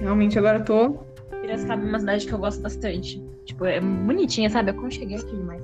Realmente 0.00 0.38
agora 0.38 0.60
tô. 0.60 0.98
Piracicaba 1.42 1.82
é 1.82 1.86
uma 1.86 1.98
cidade 1.98 2.26
que 2.26 2.32
eu 2.32 2.38
gosto 2.38 2.62
bastante. 2.62 3.22
Tipo, 3.44 3.66
é 3.66 3.80
bonitinha, 3.80 4.48
sabe? 4.48 4.70
Eu 4.70 4.90
cheguei 4.90 5.16
aqui 5.16 5.36
demais. 5.36 5.62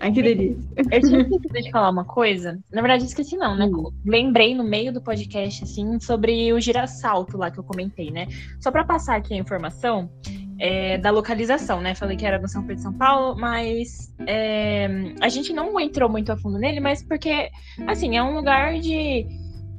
Ai, 0.00 0.12
que 0.12 0.22
delícia. 0.22 0.62
Eu 0.76 1.00
tinha 1.00 1.20
esquecido 1.20 1.62
de 1.62 1.70
falar 1.70 1.90
uma 1.90 2.04
coisa. 2.04 2.58
Na 2.72 2.82
verdade, 2.82 3.04
esqueci 3.04 3.36
não, 3.36 3.56
né? 3.56 3.66
Hum. 3.66 3.90
Lembrei 4.04 4.54
no 4.54 4.64
meio 4.64 4.92
do 4.92 5.00
podcast, 5.00 5.64
assim, 5.64 5.98
sobre 6.00 6.52
o 6.52 6.60
girassalto 6.60 7.36
lá 7.36 7.50
que 7.50 7.58
eu 7.58 7.64
comentei, 7.64 8.10
né? 8.10 8.26
Só 8.60 8.70
para 8.70 8.84
passar 8.84 9.16
aqui 9.16 9.34
a 9.34 9.38
informação 9.38 10.10
é, 10.58 10.98
da 10.98 11.10
localização, 11.10 11.80
né? 11.80 11.94
Falei 11.94 12.16
que 12.16 12.26
era 12.26 12.38
no 12.38 12.48
São 12.48 12.62
Pedro 12.62 12.76
de 12.76 12.82
São 12.82 12.92
Paulo, 12.92 13.38
mas 13.38 14.12
é, 14.26 14.88
a 15.20 15.28
gente 15.28 15.52
não 15.52 15.78
entrou 15.80 16.08
muito 16.08 16.30
a 16.30 16.36
fundo 16.36 16.58
nele, 16.58 16.80
mas 16.80 17.02
porque, 17.02 17.50
assim, 17.86 18.16
é 18.16 18.22
um 18.22 18.34
lugar 18.34 18.78
de 18.78 19.26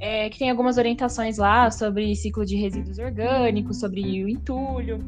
é, 0.00 0.28
que 0.30 0.38
tem 0.38 0.50
algumas 0.50 0.78
orientações 0.78 1.38
lá 1.38 1.70
sobre 1.70 2.14
ciclo 2.14 2.44
de 2.44 2.56
resíduos 2.56 2.98
orgânicos, 2.98 3.80
sobre 3.80 4.02
o 4.24 4.28
entulho. 4.28 4.98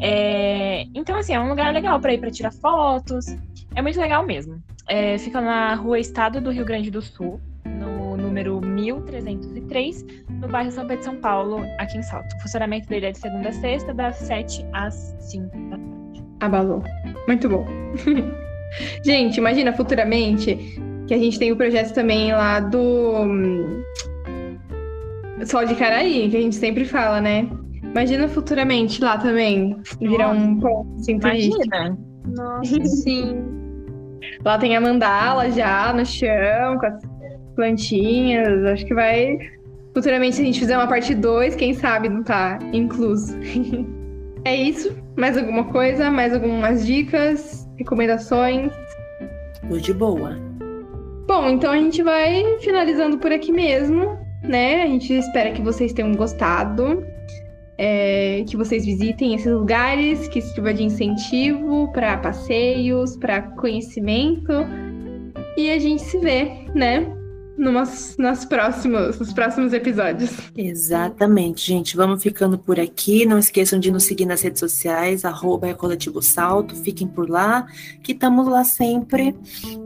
É, 0.00 0.84
então, 0.94 1.16
assim, 1.16 1.32
é 1.32 1.40
um 1.40 1.48
lugar 1.48 1.72
legal 1.72 2.00
para 2.00 2.12
ir 2.12 2.18
para 2.18 2.30
tirar 2.30 2.52
fotos. 2.52 3.26
É 3.74 3.82
muito 3.82 4.00
legal 4.00 4.26
mesmo. 4.26 4.62
É, 4.88 5.16
fica 5.18 5.40
na 5.40 5.74
rua 5.74 5.98
Estado 5.98 6.40
do 6.40 6.50
Rio 6.50 6.64
Grande 6.64 6.90
do 6.90 7.00
Sul, 7.00 7.40
no 7.64 8.16
número 8.16 8.60
1303, 8.60 10.04
no 10.28 10.48
bairro 10.48 10.70
São 10.72 10.86
Pedro 10.86 10.98
de 10.98 11.04
São 11.04 11.16
Paulo, 11.16 11.64
aqui 11.78 11.98
em 11.98 12.02
Salto. 12.02 12.34
O 12.36 12.40
funcionamento 12.40 12.88
dele 12.88 13.06
é 13.06 13.12
de 13.12 13.18
segunda 13.18 13.50
a 13.50 13.52
sexta, 13.52 13.94
das 13.94 14.16
7 14.16 14.66
às 14.72 14.94
5 15.20 15.46
da 15.70 15.76
tarde. 15.76 16.24
Abalou. 16.40 16.82
Muito 17.28 17.48
bom. 17.48 17.64
gente, 19.04 19.36
imagina 19.36 19.72
futuramente 19.72 20.56
que 21.06 21.14
a 21.14 21.18
gente 21.18 21.38
tem 21.38 21.52
o 21.52 21.56
projeto 21.56 21.94
também 21.94 22.32
lá 22.32 22.58
do 22.58 23.24
Sol 25.44 25.64
de 25.64 25.74
Caraí, 25.74 26.28
que 26.30 26.36
a 26.36 26.40
gente 26.40 26.56
sempre 26.56 26.84
fala, 26.84 27.20
né? 27.20 27.48
Imagina 27.82 28.28
futuramente 28.28 29.02
lá 29.02 29.18
também 29.18 29.76
virar 30.00 30.30
um 30.30 30.58
ponto 30.58 30.94
assim, 30.98 31.12
Imagina. 31.12 31.98
Nossa, 32.26 32.84
sim. 32.84 33.44
Lá 34.44 34.56
tem 34.56 34.76
a 34.76 34.80
mandala 34.80 35.50
já 35.50 35.92
no 35.92 36.06
chão, 36.06 36.78
com 36.78 36.86
as 36.86 37.02
plantinhas. 37.54 38.64
Acho 38.64 38.86
que 38.86 38.94
vai. 38.94 39.36
Futuramente, 39.94 40.36
se 40.36 40.42
a 40.42 40.44
gente 40.44 40.60
fizer 40.60 40.76
uma 40.76 40.86
parte 40.86 41.14
2, 41.14 41.54
quem 41.54 41.74
sabe 41.74 42.08
não 42.08 42.22
tá 42.22 42.58
incluso. 42.72 43.36
é 44.44 44.56
isso. 44.56 44.96
Mais 45.16 45.36
alguma 45.36 45.64
coisa? 45.64 46.10
Mais 46.10 46.32
algumas 46.32 46.86
dicas? 46.86 47.68
Recomendações? 47.76 48.72
Tô 49.68 49.76
de 49.76 49.92
boa. 49.92 50.38
Bom, 51.26 51.48
então 51.50 51.72
a 51.72 51.76
gente 51.76 52.02
vai 52.02 52.58
finalizando 52.60 53.18
por 53.18 53.32
aqui 53.32 53.52
mesmo 53.52 54.21
né? 54.42 54.82
A 54.82 54.86
gente 54.86 55.12
espera 55.12 55.52
que 55.52 55.62
vocês 55.62 55.92
tenham 55.92 56.12
gostado. 56.12 57.04
É, 57.78 58.44
que 58.46 58.56
vocês 58.56 58.84
visitem 58.84 59.34
esses 59.34 59.50
lugares, 59.50 60.28
que 60.28 60.40
sirva 60.40 60.72
de 60.72 60.84
incentivo 60.84 61.90
para 61.92 62.18
passeios, 62.18 63.16
para 63.16 63.42
conhecimento. 63.42 64.52
E 65.56 65.70
a 65.70 65.78
gente 65.78 66.02
se 66.02 66.18
vê, 66.18 66.66
né? 66.74 67.21
Numas, 67.56 68.16
nas 68.16 68.44
próximos, 68.44 69.18
nos 69.18 69.32
próximos 69.32 69.72
episódios. 69.72 70.30
Exatamente, 70.56 71.66
gente. 71.66 71.96
Vamos 71.96 72.22
ficando 72.22 72.58
por 72.58 72.80
aqui. 72.80 73.26
Não 73.26 73.38
esqueçam 73.38 73.78
de 73.78 73.90
nos 73.90 74.04
seguir 74.04 74.26
nas 74.26 74.42
redes 74.42 74.60
sociais, 74.60 75.24
arroba 75.24 75.68
é 75.68 75.74
Coletivo 75.74 76.22
Salto. 76.22 76.74
Fiquem 76.76 77.06
por 77.06 77.28
lá, 77.28 77.66
que 78.02 78.12
estamos 78.12 78.46
lá 78.46 78.64
sempre 78.64 79.36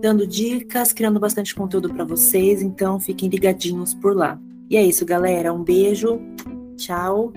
dando 0.00 0.26
dicas, 0.26 0.92
criando 0.92 1.20
bastante 1.20 1.54
conteúdo 1.54 1.92
para 1.92 2.04
vocês. 2.04 2.62
Então, 2.62 3.00
fiquem 3.00 3.28
ligadinhos 3.28 3.94
por 3.94 4.14
lá. 4.14 4.38
E 4.70 4.76
é 4.76 4.82
isso, 4.82 5.04
galera. 5.04 5.52
Um 5.52 5.62
beijo, 5.62 6.20
tchau 6.76 7.32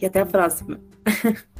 e 0.00 0.06
até 0.06 0.20
a 0.20 0.26
próxima. 0.26 0.80